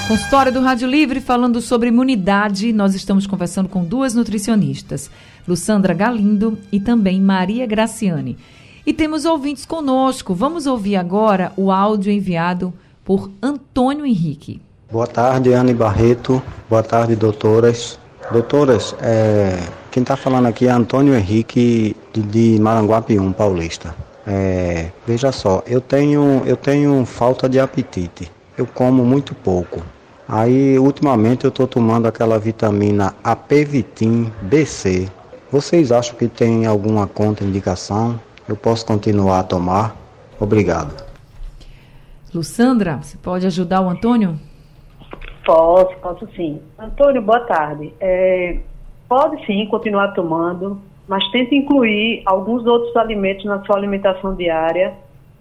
Consultório 0.09 0.53
do 0.53 0.61
Rádio 0.61 0.88
Livre 0.88 1.21
falando 1.21 1.61
sobre 1.61 1.88
imunidade. 1.88 2.73
Nós 2.73 2.97
estamos 2.97 3.29
conversando 3.29 3.69
com 3.69 3.85
duas 3.85 4.12
nutricionistas, 4.12 5.09
Lussandra 5.47 5.95
Galindo 5.95 6.59
e 6.73 6.81
também 6.81 7.21
Maria 7.21 7.64
Graciane. 7.64 8.37
E 8.90 8.92
temos 8.92 9.24
ouvintes 9.24 9.64
conosco. 9.64 10.35
Vamos 10.35 10.66
ouvir 10.66 10.96
agora 10.96 11.53
o 11.57 11.70
áudio 11.70 12.11
enviado 12.11 12.74
por 13.05 13.31
Antônio 13.40 14.05
Henrique. 14.05 14.61
Boa 14.90 15.07
tarde, 15.07 15.53
Anne 15.53 15.72
Barreto. 15.72 16.42
Boa 16.68 16.83
tarde, 16.83 17.14
doutoras. 17.14 18.00
Doutoras, 18.33 18.96
é, 19.00 19.61
quem 19.92 20.03
está 20.03 20.16
falando 20.16 20.46
aqui 20.46 20.66
é 20.66 20.72
Antônio 20.72 21.14
Henrique 21.14 21.96
de, 22.12 22.20
de 22.20 22.61
Maranguapium, 22.61 23.31
paulista. 23.31 23.94
É, 24.26 24.90
veja 25.07 25.31
só, 25.31 25.62
eu 25.68 25.81
tenho, 25.81 26.42
eu 26.44 26.57
tenho 26.57 27.07
falta 27.07 27.48
de 27.48 27.61
apetite. 27.61 28.29
Eu 28.59 28.66
como 28.66 29.05
muito 29.05 29.37
pouco. 29.37 29.81
Aí, 30.26 30.76
ultimamente, 30.81 31.44
eu 31.44 31.50
estou 31.50 31.68
tomando 31.68 32.09
aquela 32.09 32.40
vitamina 32.40 33.14
AP-Vitim 33.22 34.33
BC. 34.42 35.09
Vocês 35.53 35.92
acham 35.92 36.16
que 36.16 36.26
tem 36.26 36.66
alguma 36.66 37.07
contraindicação? 37.07 38.18
Eu 38.51 38.57
posso 38.57 38.85
continuar 38.85 39.39
a 39.39 39.43
tomar? 39.45 39.95
Obrigado. 40.41 40.93
Lussandra, 42.35 42.97
você 42.97 43.17
pode 43.17 43.47
ajudar 43.47 43.81
o 43.81 43.89
Antônio? 43.89 44.41
Posso, 45.47 45.97
posso 45.99 46.29
sim. 46.35 46.61
Antônio, 46.77 47.23
boa 47.23 47.39
tarde. 47.39 47.95
É, 48.01 48.59
pode 49.09 49.47
sim 49.47 49.65
continuar 49.67 50.09
tomando, 50.15 50.83
mas 51.07 51.25
tente 51.31 51.55
incluir 51.55 52.25
alguns 52.27 52.67
outros 52.67 52.97
alimentos 52.97 53.45
na 53.45 53.65
sua 53.65 53.77
alimentação 53.77 54.35
diária. 54.35 54.95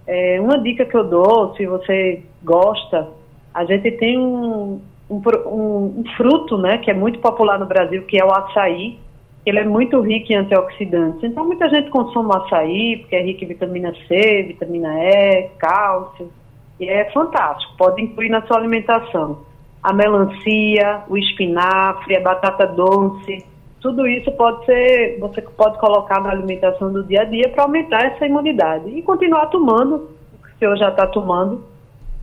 É, 0.06 0.39
uma 0.39 0.60
dica 0.60 0.86
que 0.86 0.95
eu 0.95 1.04
dou, 1.04 1.56
se 1.56 1.65
você 1.65 2.24
gosta, 2.43 3.08
a 3.56 3.65
gente 3.65 3.89
tem 3.93 4.19
um, 4.19 4.80
um, 5.10 5.19
um, 5.48 6.02
um 6.02 6.04
fruto 6.15 6.60
né, 6.60 6.78
que 6.78 6.91
é 6.91 6.93
muito 6.93 7.17
popular 7.17 7.58
no 7.58 7.65
Brasil, 7.65 8.04
que 8.04 8.22
é 8.22 8.24
o 8.24 8.32
açaí. 8.32 9.00
Ele 9.49 9.59
é 9.59 9.65
muito 9.65 9.99
rico 10.01 10.31
em 10.31 10.35
antioxidantes. 10.35 11.23
Então, 11.23 11.45
muita 11.45 11.67
gente 11.69 11.89
consome 11.89 12.29
açaí, 12.33 12.97
porque 12.97 13.15
é 13.15 13.23
rico 13.23 13.43
em 13.43 13.47
vitamina 13.47 13.93
C, 14.07 14.43
vitamina 14.43 14.93
E, 14.99 15.49
cálcio. 15.57 16.31
E 16.79 16.88
é 16.88 17.12
fantástico, 17.12 17.73
pode 17.77 18.01
incluir 18.01 18.29
na 18.29 18.41
sua 18.43 18.57
alimentação 18.57 19.49
a 19.81 19.93
melancia, 19.93 21.03
o 21.09 21.17
espinafre, 21.17 22.15
a 22.15 22.21
batata 22.21 22.67
doce, 22.67 23.45
tudo 23.81 24.05
isso 24.07 24.31
pode 24.33 24.65
ser, 24.65 25.17
você 25.19 25.41
pode 25.41 25.79
colocar 25.79 26.21
na 26.21 26.31
alimentação 26.31 26.91
do 26.91 27.03
dia 27.03 27.21
a 27.21 27.25
dia 27.25 27.47
para 27.49 27.63
aumentar 27.63 28.05
essa 28.05 28.25
imunidade 28.25 28.89
e 28.89 29.01
continuar 29.01 29.47
tomando 29.47 30.09
o 30.33 30.43
que 30.43 30.55
o 30.55 30.59
senhor 30.59 30.77
já 30.77 30.89
está 30.89 31.07
tomando, 31.07 31.63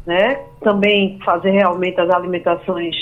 né? 0.06 0.40
Também 0.60 1.18
fazer 1.24 1.50
realmente 1.50 1.98
as 1.98 2.10
alimentações 2.10 2.94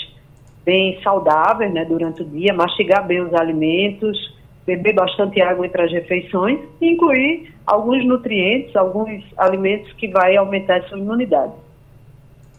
bem 0.64 1.00
saudáveis, 1.02 1.72
né, 1.72 1.84
durante 1.84 2.22
o 2.22 2.24
dia, 2.24 2.54
mastigar 2.54 3.06
bem 3.06 3.20
os 3.20 3.34
alimentos, 3.34 4.34
beber 4.66 4.94
bastante 4.94 5.40
água 5.40 5.66
entre 5.66 5.82
as 5.82 5.92
refeições 5.92 6.58
e 6.80 6.92
incluir 6.92 7.54
alguns 7.66 8.04
nutrientes, 8.04 8.74
alguns 8.74 9.22
alimentos 9.36 9.92
que 9.94 10.08
vai 10.08 10.36
aumentar 10.36 10.78
a 10.78 10.88
sua 10.88 10.98
imunidade. 10.98 11.52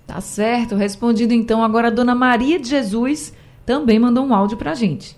Tá 0.06 0.22
certo, 0.22 0.76
respondido 0.76 1.34
então. 1.34 1.64
Agora 1.64 1.88
a 1.88 1.92
dona 1.92 2.14
Maria 2.14 2.60
de 2.60 2.70
Jesus 2.70 3.36
também 3.66 3.98
mandou 3.98 4.24
um 4.24 4.34
áudio 4.34 4.58
pra 4.58 4.76
gente. 4.76 5.18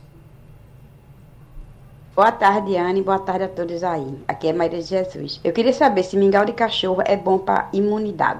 Boa 2.15 2.31
tarde, 2.31 2.75
Anne. 2.75 3.03
Boa 3.03 3.19
tarde 3.19 3.43
a 3.43 3.47
todos 3.47 3.83
aí. 3.83 4.17
Aqui 4.27 4.47
é 4.47 4.53
Maria 4.53 4.79
de 4.79 4.87
Jesus. 4.87 5.39
Eu 5.43 5.51
queria 5.53 5.73
saber 5.73 6.03
se 6.03 6.17
mingau 6.17 6.45
de 6.45 6.53
cachorro 6.53 7.03
é 7.05 7.15
bom 7.15 7.37
para 7.37 7.69
imunidade. 7.73 8.39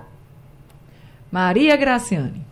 Maria 1.31 1.75
Graciane. 1.75 2.46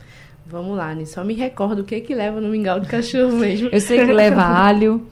Vamos 0.46 0.78
lá, 0.78 0.94
Ni. 0.94 1.06
Só 1.06 1.24
me 1.24 1.34
recordo 1.34 1.80
o 1.80 1.84
que 1.84 2.02
que 2.02 2.14
leva 2.14 2.40
no 2.40 2.50
mingau 2.50 2.80
de 2.80 2.88
cachorro 2.88 3.34
mesmo. 3.34 3.70
Eu 3.72 3.82
sei 3.82 4.06
que 4.06 4.14
leva 4.14 4.44
alho, 4.46 5.06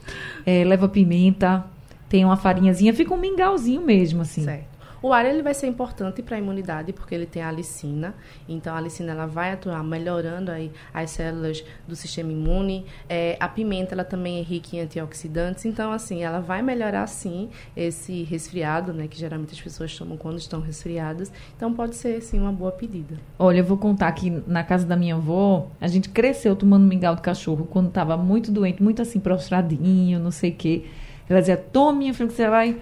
é, 0.46 0.64
leva 0.64 0.88
pimenta, 0.88 1.66
tem 2.08 2.24
uma 2.24 2.38
farinhazinha, 2.38 2.94
fica 2.94 3.14
um 3.14 3.18
mingauzinho 3.18 3.82
mesmo, 3.82 4.22
assim. 4.22 4.44
Certo. 4.44 4.73
O 5.04 5.12
alho 5.12 5.28
ele 5.28 5.44
vai 5.44 5.54
ser 5.54 5.68
importante 5.68 6.22
para 6.22 6.38
a 6.38 6.40
imunidade 6.40 6.94
porque 6.94 7.14
ele 7.14 7.26
tem 7.26 7.44
a 7.44 7.50
alicina. 7.50 8.16
Então 8.48 8.74
a 8.74 8.78
alicina 8.78 9.12
ela 9.12 9.26
vai 9.26 9.52
atuar 9.52 9.84
melhorando 9.84 10.50
aí 10.50 10.72
as 10.94 11.10
células 11.10 11.62
do 11.86 11.94
sistema 11.94 12.32
imune. 12.32 12.86
É, 13.10 13.36
a 13.38 13.50
pimenta 13.50 13.94
ela 13.94 14.06
também 14.06 14.40
é 14.40 14.42
rica 14.42 14.78
em 14.78 14.80
antioxidantes. 14.80 15.66
Então 15.66 15.92
assim 15.92 16.24
ela 16.24 16.40
vai 16.40 16.62
melhorar 16.62 17.06
sim 17.08 17.50
esse 17.76 18.24
resfriado, 18.24 18.94
né, 18.94 19.06
que 19.10 19.20
geralmente 19.20 19.52
as 19.52 19.60
pessoas 19.60 19.94
tomam 19.94 20.16
quando 20.16 20.38
estão 20.38 20.62
resfriadas. 20.62 21.30
Então 21.58 21.74
pode 21.74 21.98
ser 21.98 22.22
sim 22.22 22.40
uma 22.40 22.54
boa 22.54 22.72
pedida. 22.72 23.18
Olha, 23.38 23.58
eu 23.58 23.66
vou 23.66 23.78
contar 23.78 24.10
que 24.14 24.30
na 24.48 24.64
casa 24.64 24.88
da 24.88 24.96
minha 24.96 25.16
avó, 25.16 25.68
a 25.82 25.88
gente 25.90 26.08
cresceu 26.08 26.56
tomando 26.56 26.86
mingau 26.86 27.14
de 27.14 27.22
cachorro 27.22 27.68
quando 27.70 27.90
estava 27.90 28.16
muito 28.16 28.50
doente, 28.54 28.82
muito 28.82 29.02
assim 29.02 29.20
prostradinho, 29.20 30.18
não 30.18 30.32
sei 30.32 30.52
o 30.52 30.56
quê. 30.56 30.86
Ela 31.28 31.42
dizia: 31.42 31.58
"Tome, 31.58 32.00
minha 32.00 32.14
filha, 32.14 32.30
que 32.30 32.36
você 32.36 32.50
vai 32.50 32.78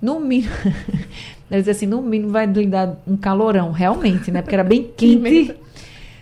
no 0.00 0.20
mínimo 0.20 0.52
Ela 1.50 1.60
dizia 1.60 1.72
assim, 1.72 1.86
no 1.86 2.00
mínimo 2.00 2.30
vai 2.30 2.46
lhe 2.46 2.66
dar 2.66 3.02
um 3.06 3.16
calorão, 3.16 3.72
realmente, 3.72 4.30
né? 4.30 4.40
Porque 4.40 4.54
era 4.54 4.62
bem 4.62 4.88
quente. 4.96 5.54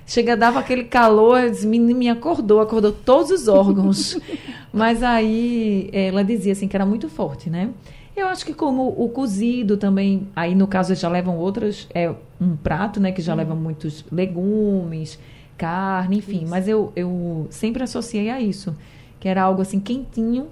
Chega, 0.07 0.35
dava 0.35 0.59
aquele 0.59 0.85
calor, 0.85 1.43
me 1.67 2.09
acordou, 2.09 2.63
acordou 2.63 2.93
todos 2.93 3.31
os 3.31 3.47
órgãos. 3.47 4.19
Mas 4.73 5.03
aí 5.03 5.91
ela 5.93 6.25
dizia 6.25 6.53
assim 6.53 6.67
que 6.67 6.75
era 6.75 6.87
muito 6.87 7.11
forte, 7.11 7.51
né? 7.51 7.69
Eu 8.17 8.27
acho 8.27 8.45
que 8.45 8.55
como 8.55 8.89
o 8.89 9.11
cozido 9.11 9.77
também, 9.77 10.27
aí 10.35 10.55
no 10.55 10.67
caso 10.67 10.95
já 10.95 11.09
levam 11.09 11.37
outras, 11.37 11.87
é 11.95 12.11
um 12.41 12.57
prato, 12.57 12.99
né, 12.99 13.13
que 13.13 13.23
já 13.23 13.35
hum. 13.35 13.37
leva 13.37 13.55
muitos 13.55 14.05
legumes, 14.11 15.19
carne, 15.59 16.19
enfim. 16.19 16.43
Isso. 16.43 16.51
Mas 16.51 16.67
eu, 16.67 16.91
eu 16.97 17.47
sempre 17.51 17.83
associei 17.85 18.31
a 18.31 18.41
isso, 18.41 18.75
que 19.21 19.29
era 19.29 19.43
algo 19.43 19.61
assim 19.61 19.79
quentinho 19.79 20.49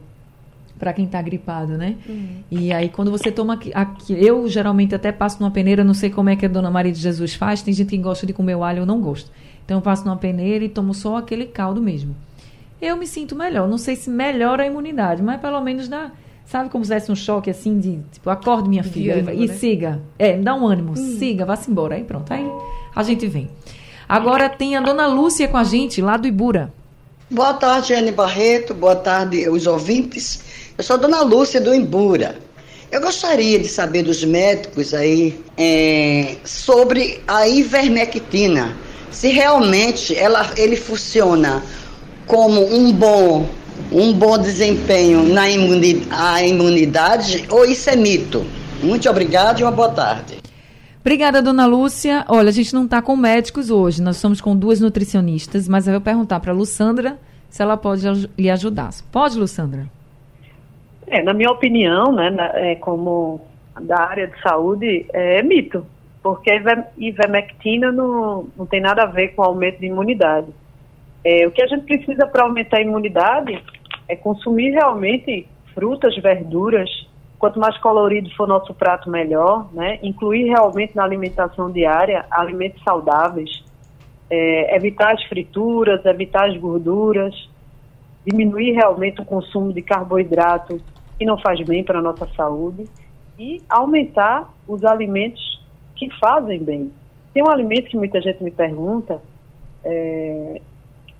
para 0.79 0.93
quem 0.93 1.07
está 1.07 1.21
gripado, 1.23 1.77
né? 1.77 1.97
Uhum. 2.09 2.43
E 2.51 2.73
aí 2.73 2.89
quando 2.89 3.11
você 3.11 3.31
toma 3.31 3.55
aqui, 3.55 3.71
aqui, 3.75 4.12
eu 4.12 4.49
geralmente 4.49 4.95
até 4.95 5.11
passo 5.11 5.41
numa 5.41 5.51
peneira, 5.51 5.83
não 5.83 5.95
sei 5.95 6.11
como 6.11 6.29
é 6.29 6.37
que 6.37 6.47
a 6.47 6.49
Dona 6.49 6.71
Maria 6.71 6.93
de 6.93 7.01
Jesus 7.01 7.35
faz, 7.35 7.62
tem 7.62 7.73
gente 7.73 7.89
que 7.89 7.99
gosta 7.99 8.27
de 8.27 8.33
comer 8.33 8.55
o 8.55 8.65
alho, 8.65 8.81
eu 8.81 8.87
não 8.87 9.01
gosto. 9.01 9.31
Então 9.65 9.79
eu 9.79 9.83
passo 9.83 10.05
numa 10.05 10.17
peneira 10.17 10.65
e 10.65 10.69
tomo 10.69 10.95
só 10.95 11.17
aquele 11.17 11.47
caldo 11.47 11.81
mesmo. 11.83 12.15
Eu 12.81 12.97
me 12.97 13.07
sinto 13.07 13.35
melhor, 13.35 13.69
não 13.69 13.79
sei 13.79 13.97
se 13.97 14.11
melhora 14.11 14.62
a 14.62 14.67
imunidade, 14.67 15.23
mas 15.23 15.41
pelo 15.41 15.61
menos 15.61 15.89
dá, 15.89 16.12
sabe 16.45 16.69
como 16.69 16.85
se 16.85 16.91
desse 16.91 17.11
um 17.11 17.17
choque 17.17 17.51
assim 17.51 17.79
de, 17.79 17.99
tipo, 18.12 18.29
acorde 18.29 18.69
minha 18.69 18.85
filha 18.85 19.15
ânimo, 19.15 19.31
e 19.31 19.47
né? 19.47 19.55
siga. 19.55 20.03
É, 20.19 20.37
me 20.37 20.45
dá 20.45 20.55
um 20.55 20.67
ânimo, 20.67 20.93
hum. 20.93 21.19
siga, 21.19 21.45
vá-se 21.45 21.71
embora. 21.71 21.95
Aí 21.95 22.05
pronto, 22.05 22.31
aí 22.33 22.47
a 22.95 23.03
gente 23.03 23.27
vem. 23.27 23.51
Agora 24.09 24.49
tem 24.49 24.77
a 24.77 24.81
Dona 24.81 25.07
Lúcia 25.07 25.49
com 25.49 25.57
a 25.57 25.65
gente, 25.65 26.01
lá 26.01 26.17
do 26.17 26.29
Ibura. 26.29 26.73
Boa 27.29 27.55
tarde, 27.55 27.93
Anne 27.93 28.12
Barreto. 28.12 28.73
Boa 28.73 28.95
tarde, 28.95 29.49
os 29.49 29.67
ouvintes. 29.67 30.45
Eu 30.79 30.85
sou 30.85 30.99
dona 30.99 31.23
Lúcia 31.23 31.59
do 31.59 31.75
Embura. 31.75 32.37
Eu 32.93 33.01
gostaria 33.01 33.59
de 33.59 33.67
saber 33.67 34.03
dos 34.03 34.23
médicos 34.23 34.93
aí 34.93 35.43
é, 35.57 36.37
sobre 36.45 37.23
a 37.27 37.49
ivermectina. 37.49 38.77
Se 39.11 39.29
realmente 39.29 40.15
ela, 40.15 40.53
ele 40.55 40.77
funciona 40.77 41.62
como 42.27 42.62
um 42.62 42.93
bom, 42.93 43.49
um 43.91 44.12
bom 44.12 44.37
desempenho 44.37 45.23
na 45.23 45.49
imunidade, 45.49 46.47
imunidade 46.47 47.47
ou 47.49 47.65
isso 47.65 47.89
é 47.89 47.97
mito? 47.97 48.45
Muito 48.83 49.09
obrigada 49.09 49.59
e 49.59 49.62
uma 49.62 49.73
boa 49.73 49.89
tarde. 49.89 50.37
Obrigada, 51.01 51.41
dona 51.41 51.65
Lúcia. 51.65 52.23
Olha, 52.29 52.51
a 52.51 52.53
gente 52.53 52.75
não 52.75 52.85
está 52.85 53.01
com 53.01 53.17
médicos 53.17 53.71
hoje, 53.71 54.03
nós 54.03 54.17
estamos 54.17 54.43
com 54.43 54.55
duas 54.55 54.79
nutricionistas, 54.79 55.67
mas 55.67 55.87
eu 55.87 55.95
vou 55.95 56.03
perguntar 56.03 56.39
para 56.41 56.53
a 56.53 56.55
Lussandra 56.55 57.19
se 57.49 57.62
ela 57.62 57.79
pode 57.79 58.03
lhe 58.37 58.51
ajudar. 58.51 58.91
Pode, 59.11 59.39
Lussandra? 59.39 59.96
É, 61.07 61.23
na 61.23 61.33
minha 61.33 61.51
opinião, 61.51 62.12
né, 62.12 62.31
na, 62.31 62.47
é, 62.59 62.75
como 62.77 63.40
da 63.81 64.01
área 64.01 64.27
de 64.27 64.40
saúde, 64.40 65.07
é, 65.12 65.42
mito, 65.42 65.87
porque 66.23 66.51
a 66.51 66.57
ivermectina 66.97 67.92
não, 67.92 68.49
não 68.57 68.66
tem 68.66 68.81
nada 68.81 69.03
a 69.03 69.07
ver 69.07 69.29
com 69.29 69.42
aumento 69.42 69.79
de 69.79 69.87
imunidade. 69.87 70.49
É, 71.25 71.47
o 71.47 71.51
que 71.51 71.62
a 71.62 71.66
gente 71.66 71.85
precisa 71.85 72.27
para 72.27 72.45
aumentar 72.45 72.79
a 72.79 72.83
imunidade 72.83 73.62
é 74.09 74.16
consumir 74.16 74.71
realmente 74.71 75.47
frutas, 75.75 76.16
verduras, 76.16 76.88
quanto 77.38 77.61
mais 77.61 77.77
colorido 77.79 78.31
for 78.35 78.49
nosso 78.49 78.73
prato, 78.75 79.11
melhor, 79.11 79.69
né? 79.73 79.99
Incluir 80.03 80.45
realmente 80.45 80.97
na 80.97 81.05
alimentação 81.05 81.71
diária 81.71 82.25
alimentos 82.31 82.83
saudáveis, 82.83 83.62
é, 84.31 84.75
evitar 84.75 85.12
as 85.14 85.23
frituras, 85.25 86.05
evitar 86.05 86.49
as 86.49 86.57
gorduras, 86.57 87.35
diminuir 88.25 88.73
realmente 88.73 89.21
o 89.21 89.25
consumo 89.25 89.73
de 89.73 89.83
carboidrato 89.83 90.81
que 91.19 91.25
não 91.25 91.39
faz 91.39 91.61
bem 91.63 91.83
para 91.83 91.99
a 91.99 92.03
nossa 92.03 92.27
saúde 92.37 92.85
e 93.39 93.63
aumentar 93.69 94.53
os 94.67 94.85
alimentos 94.85 95.63
que 95.95 96.11
fazem 96.19 96.63
bem. 96.63 96.93
Tem 97.33 97.43
um 97.43 97.51
alimento 97.51 97.89
que 97.89 97.97
muita 97.97 98.21
gente 98.21 98.43
me 98.43 98.51
pergunta 98.51 99.21
é, 99.85 100.61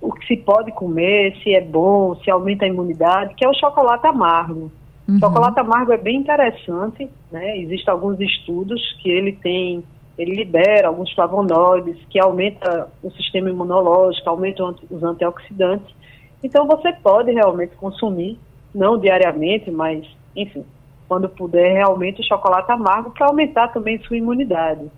o 0.01 0.11
que 0.11 0.27
se 0.27 0.37
pode 0.37 0.71
comer, 0.71 1.35
se 1.41 1.53
é 1.53 1.61
bom, 1.61 2.15
se 2.17 2.29
aumenta 2.29 2.65
a 2.65 2.67
imunidade, 2.67 3.33
que 3.35 3.45
é 3.45 3.49
o 3.49 3.53
chocolate 3.53 4.05
amargo. 4.07 4.71
Uhum. 5.07 5.19
Chocolate 5.19 5.59
amargo 5.59 5.93
é 5.93 5.97
bem 5.97 6.17
interessante, 6.17 7.09
né? 7.31 7.57
Existem 7.57 7.91
alguns 7.91 8.19
estudos 8.19 8.81
que 9.01 9.09
ele 9.09 9.31
tem, 9.33 9.83
ele 10.17 10.35
libera 10.35 10.87
alguns 10.87 11.11
flavonoides 11.13 11.97
que 12.09 12.19
aumenta 12.19 12.91
o 13.01 13.09
sistema 13.11 13.49
imunológico, 13.49 14.29
aumenta 14.29 14.63
os 14.63 15.03
antioxidantes. 15.03 15.95
Então 16.43 16.67
você 16.67 16.91
pode 16.93 17.31
realmente 17.31 17.75
consumir 17.75 18.37
não 18.73 18.97
diariamente, 18.97 19.71
mas, 19.71 20.05
enfim, 20.35 20.65
quando 21.07 21.29
puder, 21.29 21.73
realmente 21.73 22.21
o 22.21 22.25
chocolate 22.25 22.71
amargo 22.71 23.11
para 23.11 23.27
aumentar 23.27 23.69
também 23.69 23.99
sua 24.03 24.17
imunidade. 24.17 24.89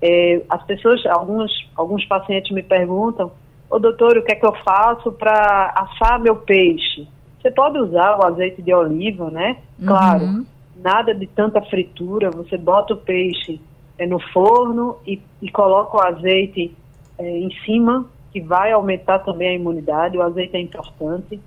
É, 0.00 0.42
as 0.48 0.62
pessoas, 0.64 1.04
alguns, 1.06 1.50
alguns 1.76 2.04
pacientes 2.06 2.52
me 2.52 2.62
perguntam, 2.62 3.32
ô 3.68 3.78
doutor, 3.78 4.16
o 4.16 4.22
que 4.22 4.32
é 4.32 4.34
que 4.34 4.46
eu 4.46 4.54
faço 4.64 5.12
para 5.12 5.72
assar 5.76 6.18
meu 6.20 6.36
peixe? 6.36 7.06
Você 7.40 7.50
pode 7.50 7.78
usar 7.78 8.18
o 8.18 8.26
azeite 8.26 8.62
de 8.62 8.72
oliva, 8.72 9.30
né? 9.30 9.56
Claro, 9.84 10.24
uhum. 10.24 10.46
nada 10.76 11.14
de 11.14 11.26
tanta 11.26 11.60
fritura, 11.62 12.30
você 12.30 12.56
bota 12.56 12.94
o 12.94 12.98
peixe 12.98 13.60
é, 13.98 14.06
no 14.06 14.18
forno 14.18 14.96
e, 15.06 15.20
e 15.42 15.50
coloca 15.50 15.96
o 15.96 16.00
azeite 16.00 16.74
é, 17.18 17.38
em 17.38 17.50
cima, 17.64 18.06
que 18.32 18.40
vai 18.40 18.72
aumentar 18.72 19.20
também 19.20 19.48
a 19.48 19.54
imunidade, 19.54 20.16
o 20.16 20.22
azeite 20.22 20.56
é 20.56 20.60
importante. 20.60 21.40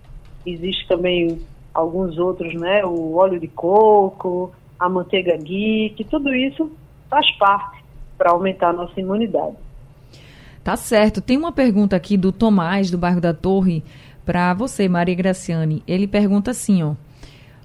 Existe 0.45 0.87
também 0.87 1.39
alguns 1.73 2.17
outros, 2.17 2.53
né? 2.53 2.85
O 2.85 3.15
óleo 3.15 3.39
de 3.39 3.47
coco, 3.47 4.53
a 4.79 4.87
manteiga 4.87 5.37
que 5.37 6.05
tudo 6.09 6.33
isso 6.33 6.71
faz 7.09 7.29
parte 7.37 7.83
para 8.17 8.31
aumentar 8.31 8.69
a 8.69 8.73
nossa 8.73 8.99
imunidade. 8.99 9.55
Tá 10.63 10.75
certo. 10.75 11.21
Tem 11.21 11.37
uma 11.37 11.51
pergunta 11.51 11.95
aqui 11.95 12.15
do 12.15 12.31
Tomás, 12.31 12.89
do 12.89 12.97
bairro 12.97 13.19
da 13.19 13.33
Torre, 13.33 13.83
para 14.25 14.53
você, 14.53 14.87
Maria 14.87 15.15
Graciane. 15.15 15.83
Ele 15.87 16.07
pergunta 16.07 16.51
assim, 16.51 16.83
ó. 16.83 16.93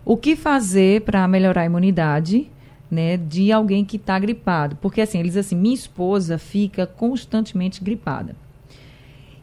O 0.05 0.16
que 0.16 0.35
fazer 0.35 1.03
para 1.03 1.29
melhorar 1.29 1.62
a 1.62 1.66
imunidade, 1.66 2.51
né, 2.90 3.16
de 3.16 3.53
alguém 3.53 3.85
que 3.85 3.97
está 3.97 4.18
gripado? 4.18 4.75
Porque 4.77 5.03
assim, 5.03 5.18
ele 5.18 5.29
diz 5.29 5.37
assim, 5.37 5.55
minha 5.55 5.75
esposa 5.75 6.38
fica 6.38 6.87
constantemente 6.87 7.85
gripada. 7.85 8.35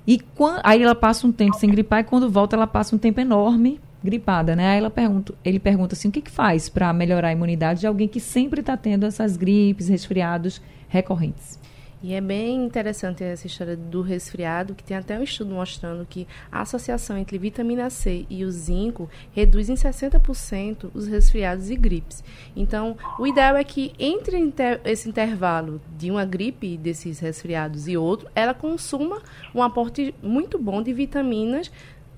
E 0.07 0.19
quando, 0.19 0.59
aí 0.63 0.81
ela 0.81 0.95
passa 0.95 1.25
um 1.25 1.31
tempo 1.31 1.55
sem 1.55 1.69
gripar 1.69 1.99
e 1.99 2.03
quando 2.03 2.29
volta 2.29 2.55
ela 2.55 2.67
passa 2.67 2.95
um 2.95 2.99
tempo 2.99 3.19
enorme 3.19 3.79
gripada, 4.05 4.55
né? 4.55 4.69
Aí 4.69 4.77
ela 4.77 4.89
pergunta, 4.89 5.33
ele 5.43 5.59
pergunta 5.59 5.93
assim, 5.93 6.07
o 6.07 6.11
que, 6.11 6.21
que 6.21 6.31
faz 6.31 6.69
para 6.69 6.93
melhorar 6.93 7.29
a 7.29 7.33
imunidade 7.33 7.81
de 7.81 7.87
alguém 7.87 8.07
que 8.07 8.19
sempre 8.19 8.61
está 8.61 8.77
tendo 8.77 9.05
essas 9.05 9.35
gripes, 9.35 9.89
resfriados 9.89 10.61
recorrentes? 10.87 11.59
E 12.07 12.13
é 12.13 12.21
bem 12.21 12.63
interessante 12.63 13.23
essa 13.23 13.47
história 13.47 13.75
do 13.75 14.03
resfriado, 14.03 14.75
que 14.75 14.83
tem 14.83 14.95
até 14.95 15.17
um 15.17 15.23
estudo 15.23 15.55
mostrando 15.55 16.05
que 16.05 16.27
a 16.51 16.61
associação 16.61 17.17
entre 17.17 17.39
vitamina 17.39 17.89
C 17.89 18.27
e 18.29 18.45
o 18.45 18.51
zinco 18.51 19.09
reduz 19.31 19.69
em 19.69 19.73
60% 19.73 20.91
os 20.93 21.07
resfriados 21.07 21.71
e 21.71 21.75
gripes. 21.75 22.23
Então, 22.55 22.95
o 23.17 23.25
ideal 23.25 23.55
é 23.55 23.63
que 23.63 23.91
entre 23.97 24.53
esse 24.83 25.09
intervalo 25.09 25.81
de 25.97 26.11
uma 26.11 26.25
gripe 26.25 26.77
desses 26.77 27.17
resfriados 27.17 27.87
e 27.87 27.97
outro, 27.97 28.29
ela 28.35 28.53
consuma 28.53 29.19
um 29.55 29.63
aporte 29.63 30.13
muito 30.21 30.59
bom 30.59 30.83
de 30.83 30.93
vitaminas 30.93 31.71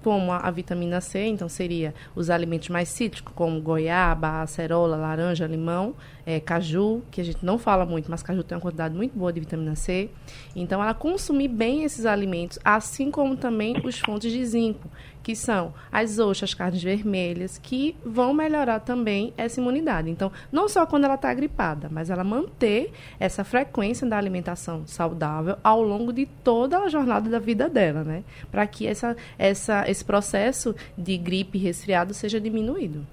como 0.08 0.32
a, 0.32 0.50
vitamina 0.50 1.02
C, 1.02 1.26
então 1.26 1.50
seria 1.50 1.94
os 2.16 2.30
alimentos 2.30 2.70
mais 2.70 2.88
cítricos, 2.88 3.34
como 3.36 3.60
goiaba, 3.60 4.42
acerola, 4.42 4.96
laranja, 4.96 5.46
limão, 5.46 5.96
é, 6.26 6.40
caju, 6.40 7.02
que 7.12 7.20
a 7.20 7.24
gente 7.26 7.46
não 7.46 7.60
fala 7.60 7.86
muito, 7.86 8.10
mas 8.10 8.24
caju 8.24 8.42
tem 8.42 8.56
uma 8.56 8.62
quantidade 8.62 8.96
muito 8.96 9.20
boa 9.20 9.34
de 9.34 9.42
vitamina 9.42 9.76
C. 9.76 10.10
Então, 10.56 10.82
ela 10.82 10.94
consumir 10.94 11.50
bem 11.50 11.84
esses 11.84 12.06
alimentos, 12.06 12.58
assim 12.64 13.12
como 13.12 13.36
também 13.36 13.76
os 13.84 14.00
fontes 14.00 14.32
de 14.32 14.46
zinco, 14.46 14.90
que 15.28 15.36
são 15.36 15.74
as 15.92 16.20
ostras, 16.20 16.54
carnes 16.54 16.82
vermelhas, 16.82 17.58
que 17.62 17.98
vão 18.06 18.34
melhorar 18.34 18.80
também 18.80 19.34
essa 19.36 19.60
imunidade. 19.60 20.10
Então, 20.10 20.32
não 20.50 20.70
só 20.70 20.86
quando 20.86 21.04
ela 21.04 21.16
está 21.16 21.34
gripada, 21.34 21.90
mas 21.92 22.10
ela 22.10 22.24
manter 22.24 22.94
essa 23.20 23.44
frequência 23.44 24.08
da 24.08 24.18
alimentação 24.18 24.88
saudável 24.88 25.58
ao 25.62 25.84
longo 25.84 26.14
de 26.14 26.26
toda 26.26 26.80
a 26.80 26.88
jornada 26.88 27.30
da 27.30 27.40
vida 27.40 27.68
dela, 27.68 28.06
né? 28.06 28.24
Para 28.50 28.66
que 28.66 28.88
essa, 28.88 29.18
essa, 29.38 29.84
esse 29.92 30.06
processo 30.06 30.74
de 30.98 31.18
gripe 31.18 31.58
e 31.58 31.62
resfriado 31.62 32.14
seja 32.14 32.40
diminuído. 32.40 33.06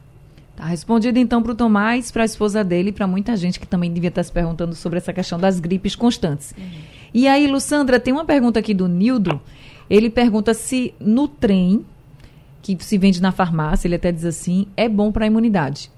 Tá 0.55 0.67
respondido 0.67 1.19
então 1.19 1.43
para 1.43 1.51
o 1.51 1.57
Tomás, 1.57 2.13
para 2.13 2.23
a 2.23 2.27
esposa 2.27 2.63
dele 2.63 2.91
e 2.91 2.93
para 2.93 3.09
muita 3.09 3.37
gente 3.37 3.59
que 3.59 3.67
também 3.67 3.93
devia 3.93 4.11
estar 4.11 4.23
se 4.23 4.31
perguntando 4.31 4.77
sobre 4.77 4.99
essa 4.99 5.13
questão 5.13 5.37
das 5.37 5.59
gripes 5.59 5.97
constantes. 5.97 6.55
Uhum. 6.57 6.65
E 7.13 7.27
aí, 7.27 7.49
Lussandra, 7.49 7.99
tem 7.99 8.15
uma 8.15 8.25
pergunta 8.25 8.61
aqui 8.61 8.73
do 8.73 8.87
Nildo. 8.87 9.41
Ele 9.91 10.09
pergunta 10.09 10.55
se 10.55 10.95
no 11.01 11.27
trem 11.27 11.85
que 12.65 12.83
se 12.83 12.97
vende 12.97 13.21
na 13.21 13.31
farmácia, 13.31 13.87
ele 13.87 13.97
até 13.97 14.11
diz 14.11 14.25
assim, 14.25 14.67
é 14.75 14.89
bom 14.89 15.13
para 15.13 15.25
a 15.25 15.27
imunidade? 15.27 15.91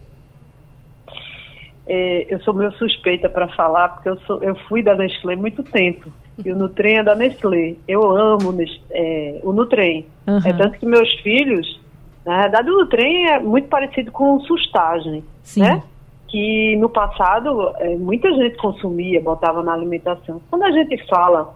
É, 1.86 2.26
eu 2.28 2.40
sou 2.40 2.52
meio 2.52 2.72
suspeita 2.72 3.28
para 3.28 3.46
falar, 3.48 3.90
porque 3.90 4.08
eu, 4.08 4.18
sou, 4.22 4.42
eu 4.42 4.56
fui 4.68 4.82
da 4.82 4.96
Nestlé 4.96 5.36
muito 5.36 5.62
tempo. 5.62 6.10
E 6.44 6.50
o 6.50 6.56
Nutrem 6.56 6.98
é 6.98 7.04
da 7.04 7.14
Nestlé. 7.14 7.76
Eu 7.86 8.10
amo 8.10 8.52
é, 8.90 9.40
o 9.44 9.52
Nutrem. 9.52 10.04
Uhum. 10.26 10.40
É 10.44 10.52
tanto 10.52 10.78
que 10.78 10.84
meus 10.84 11.10
filhos, 11.20 11.80
na 12.24 12.42
verdade, 12.42 12.68
o 12.68 12.78
Nutrem 12.78 13.30
é 13.30 13.38
muito 13.38 13.68
parecido 13.68 14.10
com 14.10 14.40
sustagem, 14.40 15.22
Sim. 15.44 15.60
né? 15.60 15.82
Que 16.26 16.74
no 16.76 16.88
passado 16.88 17.72
é, 17.78 17.94
muita 17.94 18.28
gente 18.32 18.56
consumia, 18.56 19.20
botava 19.20 19.62
na 19.62 19.72
alimentação. 19.72 20.42
Quando 20.50 20.64
a 20.64 20.72
gente 20.72 20.98
fala 21.06 21.54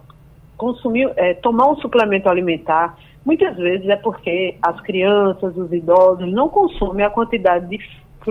consumir, 0.55 1.11
é, 1.17 1.33
tomar 1.33 1.67
um 1.69 1.75
suplemento 1.75 2.29
alimentar, 2.29 2.97
Muitas 3.25 3.55
vezes 3.55 3.87
é 3.87 3.95
porque 3.95 4.55
as 4.61 4.79
crianças, 4.81 5.55
os 5.55 5.71
idosos 5.71 6.31
não 6.31 6.49
consomem 6.49 7.05
a 7.05 7.09
quantidade 7.09 7.67
de, 7.67 7.79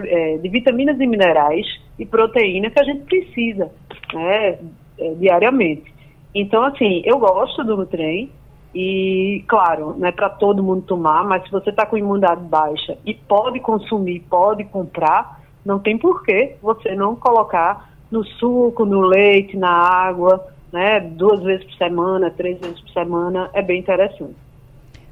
é, 0.07 0.38
de 0.38 0.48
vitaminas 0.48 0.98
e 0.98 1.07
minerais 1.07 1.66
e 1.98 2.05
proteína 2.05 2.70
que 2.70 2.81
a 2.81 2.85
gente 2.85 3.05
precisa 3.05 3.70
né, 4.12 4.59
é, 4.98 5.14
diariamente. 5.14 5.94
Então, 6.35 6.64
assim, 6.64 7.03
eu 7.05 7.18
gosto 7.18 7.62
do 7.62 7.76
Nutrem 7.76 8.31
e, 8.74 9.44
claro, 9.48 9.96
não 9.96 10.09
é 10.09 10.12
para 10.12 10.29
todo 10.29 10.62
mundo 10.62 10.83
tomar, 10.83 11.24
mas 11.24 11.44
se 11.44 11.50
você 11.50 11.70
está 11.70 11.87
com 11.87 11.96
imunidade 11.96 12.42
baixa 12.42 12.98
e 13.05 13.14
pode 13.14 13.61
consumir, 13.61 14.20
pode 14.29 14.64
comprar, 14.64 15.40
não 15.64 15.79
tem 15.79 15.98
porquê 15.98 16.57
você 16.62 16.94
não 16.94 17.14
colocar 17.14 17.90
no 18.11 18.24
suco, 18.24 18.85
no 18.85 19.00
leite, 19.00 19.57
na 19.57 19.70
água, 19.70 20.46
né, 20.72 21.00
duas 21.00 21.40
vezes 21.42 21.64
por 21.64 21.74
semana, 21.74 22.31
três 22.31 22.59
vezes 22.61 22.81
por 22.81 22.90
semana, 22.90 23.50
é 23.53 23.62
bem 23.62 23.81
interessante. 23.81 24.50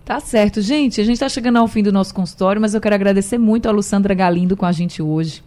Tá 0.09 0.21
certo. 0.21 0.62
Gente, 0.62 1.03
a 1.03 1.05
gente 1.05 1.16
está 1.16 1.29
chegando 1.29 1.59
ao 1.59 1.68
fim 1.68 1.83
do 1.83 1.92
nosso 1.92 2.14
consultório, 2.14 2.59
mas 2.59 2.73
eu 2.73 2.81
quero 2.81 2.94
agradecer 2.94 3.37
muito 3.37 3.68
a 3.68 3.71
Lussandra 3.71 4.14
Galindo 4.14 4.57
com 4.57 4.64
a 4.64 4.73
gente 4.73 5.03
hoje. 5.03 5.42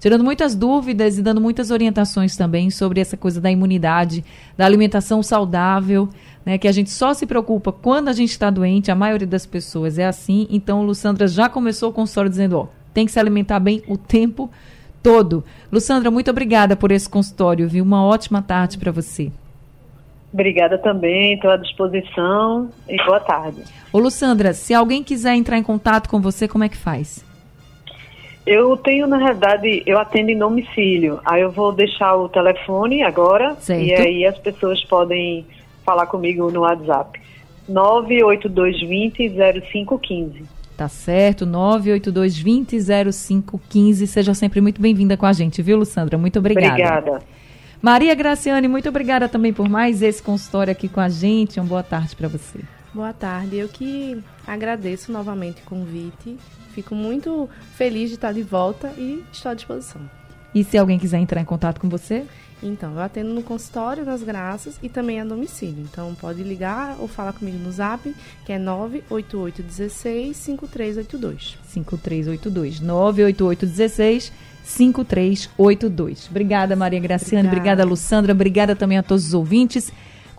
Tirando 0.00 0.24
muitas 0.24 0.56
dúvidas 0.56 1.16
e 1.16 1.22
dando 1.22 1.40
muitas 1.40 1.70
orientações 1.70 2.34
também 2.34 2.70
sobre 2.70 3.00
essa 3.00 3.16
coisa 3.16 3.40
da 3.40 3.48
imunidade, 3.52 4.24
da 4.58 4.66
alimentação 4.66 5.22
saudável, 5.22 6.08
né, 6.44 6.58
que 6.58 6.66
a 6.66 6.72
gente 6.72 6.90
só 6.90 7.14
se 7.14 7.24
preocupa 7.24 7.70
quando 7.70 8.08
a 8.08 8.12
gente 8.12 8.30
está 8.30 8.50
doente, 8.50 8.90
a 8.90 8.96
maioria 8.96 9.28
das 9.28 9.46
pessoas 9.46 9.96
é 9.96 10.06
assim. 10.06 10.48
Então, 10.50 10.82
Lussandra 10.82 11.28
já 11.28 11.48
começou 11.48 11.90
o 11.90 11.92
consultório 11.92 12.30
dizendo, 12.30 12.58
ó, 12.58 12.66
tem 12.92 13.06
que 13.06 13.12
se 13.12 13.20
alimentar 13.20 13.60
bem 13.60 13.80
o 13.86 13.96
tempo 13.96 14.50
todo. 15.00 15.44
Lussandra, 15.70 16.10
muito 16.10 16.32
obrigada 16.32 16.74
por 16.74 16.90
esse 16.90 17.08
consultório, 17.08 17.68
viu? 17.68 17.84
Uma 17.84 18.04
ótima 18.04 18.42
tarde 18.42 18.76
para 18.76 18.90
você. 18.90 19.30
Obrigada 20.32 20.78
também, 20.78 21.34
estou 21.34 21.50
à 21.50 21.56
disposição 21.56 22.70
e 22.88 22.96
boa 23.04 23.18
tarde. 23.18 23.64
Ô 23.92 23.98
Lussandra, 23.98 24.54
se 24.54 24.72
alguém 24.72 25.02
quiser 25.02 25.34
entrar 25.34 25.58
em 25.58 25.62
contato 25.62 26.08
com 26.08 26.20
você, 26.20 26.46
como 26.46 26.62
é 26.62 26.68
que 26.68 26.76
faz? 26.76 27.24
Eu 28.46 28.76
tenho, 28.76 29.04
na 29.06 29.18
verdade, 29.18 29.82
eu 29.84 29.98
atendo 29.98 30.30
em 30.30 30.38
domicílio. 30.38 31.18
Aí 31.24 31.42
eu 31.42 31.50
vou 31.50 31.72
deixar 31.72 32.14
o 32.16 32.28
telefone 32.28 33.02
agora 33.02 33.56
certo. 33.56 33.84
e 33.84 33.92
aí 33.92 34.24
as 34.24 34.38
pessoas 34.38 34.84
podem 34.84 35.44
falar 35.84 36.06
comigo 36.06 36.48
no 36.50 36.60
WhatsApp. 36.60 37.20
982200515. 37.68 40.44
Tá 40.76 40.86
certo, 40.88 41.44
982200515. 41.46 44.06
Seja 44.06 44.32
sempre 44.32 44.60
muito 44.60 44.80
bem-vinda 44.80 45.16
com 45.16 45.26
a 45.26 45.32
gente, 45.32 45.60
viu, 45.60 45.76
Lussandra? 45.76 46.16
Muito 46.16 46.38
obrigada. 46.38 46.72
Obrigada. 46.72 47.18
Maria 47.82 48.14
Graciane, 48.14 48.68
muito 48.68 48.90
obrigada 48.90 49.26
também 49.26 49.54
por 49.54 49.66
mais 49.66 50.02
esse 50.02 50.22
consultório 50.22 50.70
aqui 50.70 50.86
com 50.86 51.00
a 51.00 51.08
gente. 51.08 51.58
Uma 51.58 51.66
boa 51.66 51.82
tarde 51.82 52.14
para 52.14 52.28
você. 52.28 52.60
Boa 52.92 53.12
tarde. 53.12 53.56
Eu 53.56 53.68
que 53.68 54.22
agradeço 54.46 55.10
novamente 55.10 55.62
o 55.62 55.64
convite. 55.64 56.36
Fico 56.74 56.94
muito 56.94 57.48
feliz 57.74 58.10
de 58.10 58.16
estar 58.16 58.32
de 58.32 58.42
volta 58.42 58.92
e 58.98 59.24
estou 59.32 59.50
à 59.50 59.54
disposição. 59.54 60.02
E 60.54 60.64
se 60.64 60.76
alguém 60.76 60.98
quiser 60.98 61.18
entrar 61.18 61.40
em 61.40 61.44
contato 61.44 61.80
com 61.80 61.88
você? 61.88 62.24
Então, 62.62 62.92
eu 62.92 63.00
atendo 63.00 63.32
no 63.32 63.42
consultório 63.42 64.04
das 64.04 64.22
Graças 64.22 64.78
e 64.82 64.88
também 64.88 65.20
a 65.20 65.24
domicílio. 65.24 65.82
Então, 65.90 66.14
pode 66.14 66.42
ligar 66.42 66.96
ou 66.98 67.08
falar 67.08 67.32
comigo 67.32 67.58
no 67.58 67.72
zap, 67.72 68.14
que 68.44 68.52
é 68.52 68.58
98816 68.58 70.36
5382. 70.36 71.58
5382. 71.64 72.80
98816 72.80 74.32
5382. 74.62 76.28
Obrigada, 76.28 76.76
Maria 76.76 77.00
Graciane. 77.00 77.48
Obrigada. 77.48 77.82
obrigada. 77.84 78.32
Obrigada 78.32 78.76
também 78.76 78.98
a 78.98 79.02
todos 79.02 79.26
os 79.26 79.34
ouvintes. 79.34 79.90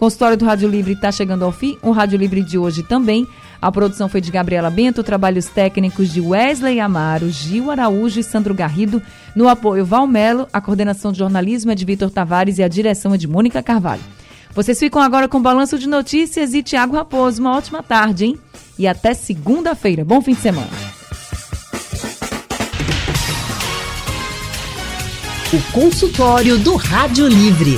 Consultório 0.02 0.36
do 0.36 0.46
Rádio 0.46 0.68
Livre 0.68 0.94
está 0.94 1.12
chegando 1.12 1.46
ao 1.46 1.52
fim. 1.52 1.78
O 1.80 1.92
Rádio 1.92 2.18
Livre 2.18 2.42
de 2.42 2.58
hoje 2.58 2.82
também. 2.82 3.28
A 3.62 3.72
produção 3.72 4.10
foi 4.10 4.20
de 4.20 4.32
Gabriela 4.32 4.72
Bento, 4.72 5.04
trabalhos 5.04 5.46
técnicos 5.46 6.12
de 6.12 6.20
Wesley 6.20 6.80
Amaro, 6.80 7.30
Gil 7.30 7.70
Araújo 7.70 8.20
e 8.20 8.24
Sandro 8.24 8.56
Garrido. 8.56 9.00
No 9.36 9.48
apoio 9.48 9.86
Valmelo, 9.86 10.48
a 10.52 10.60
coordenação 10.60 11.12
de 11.12 11.20
jornalismo 11.20 11.70
é 11.70 11.76
de 11.76 11.86
Vitor 11.86 12.10
Tavares 12.10 12.58
e 12.58 12.64
a 12.64 12.68
direção 12.68 13.14
é 13.14 13.18
de 13.18 13.28
Mônica 13.28 13.62
Carvalho. 13.62 14.02
Vocês 14.56 14.80
ficam 14.80 15.00
agora 15.00 15.28
com 15.28 15.38
o 15.38 15.42
Balanço 15.42 15.78
de 15.78 15.88
Notícias 15.88 16.56
e 16.56 16.64
Tiago 16.64 16.96
Raposo. 16.96 17.40
Uma 17.40 17.56
ótima 17.56 17.84
tarde, 17.84 18.26
hein? 18.26 18.40
E 18.80 18.88
até 18.88 19.14
segunda-feira. 19.14 20.04
Bom 20.04 20.20
fim 20.20 20.34
de 20.34 20.42
semana. 20.42 20.68
O 25.54 25.72
consultório 25.72 26.58
do 26.58 26.76
Rádio 26.76 27.28
Livre. 27.28 27.78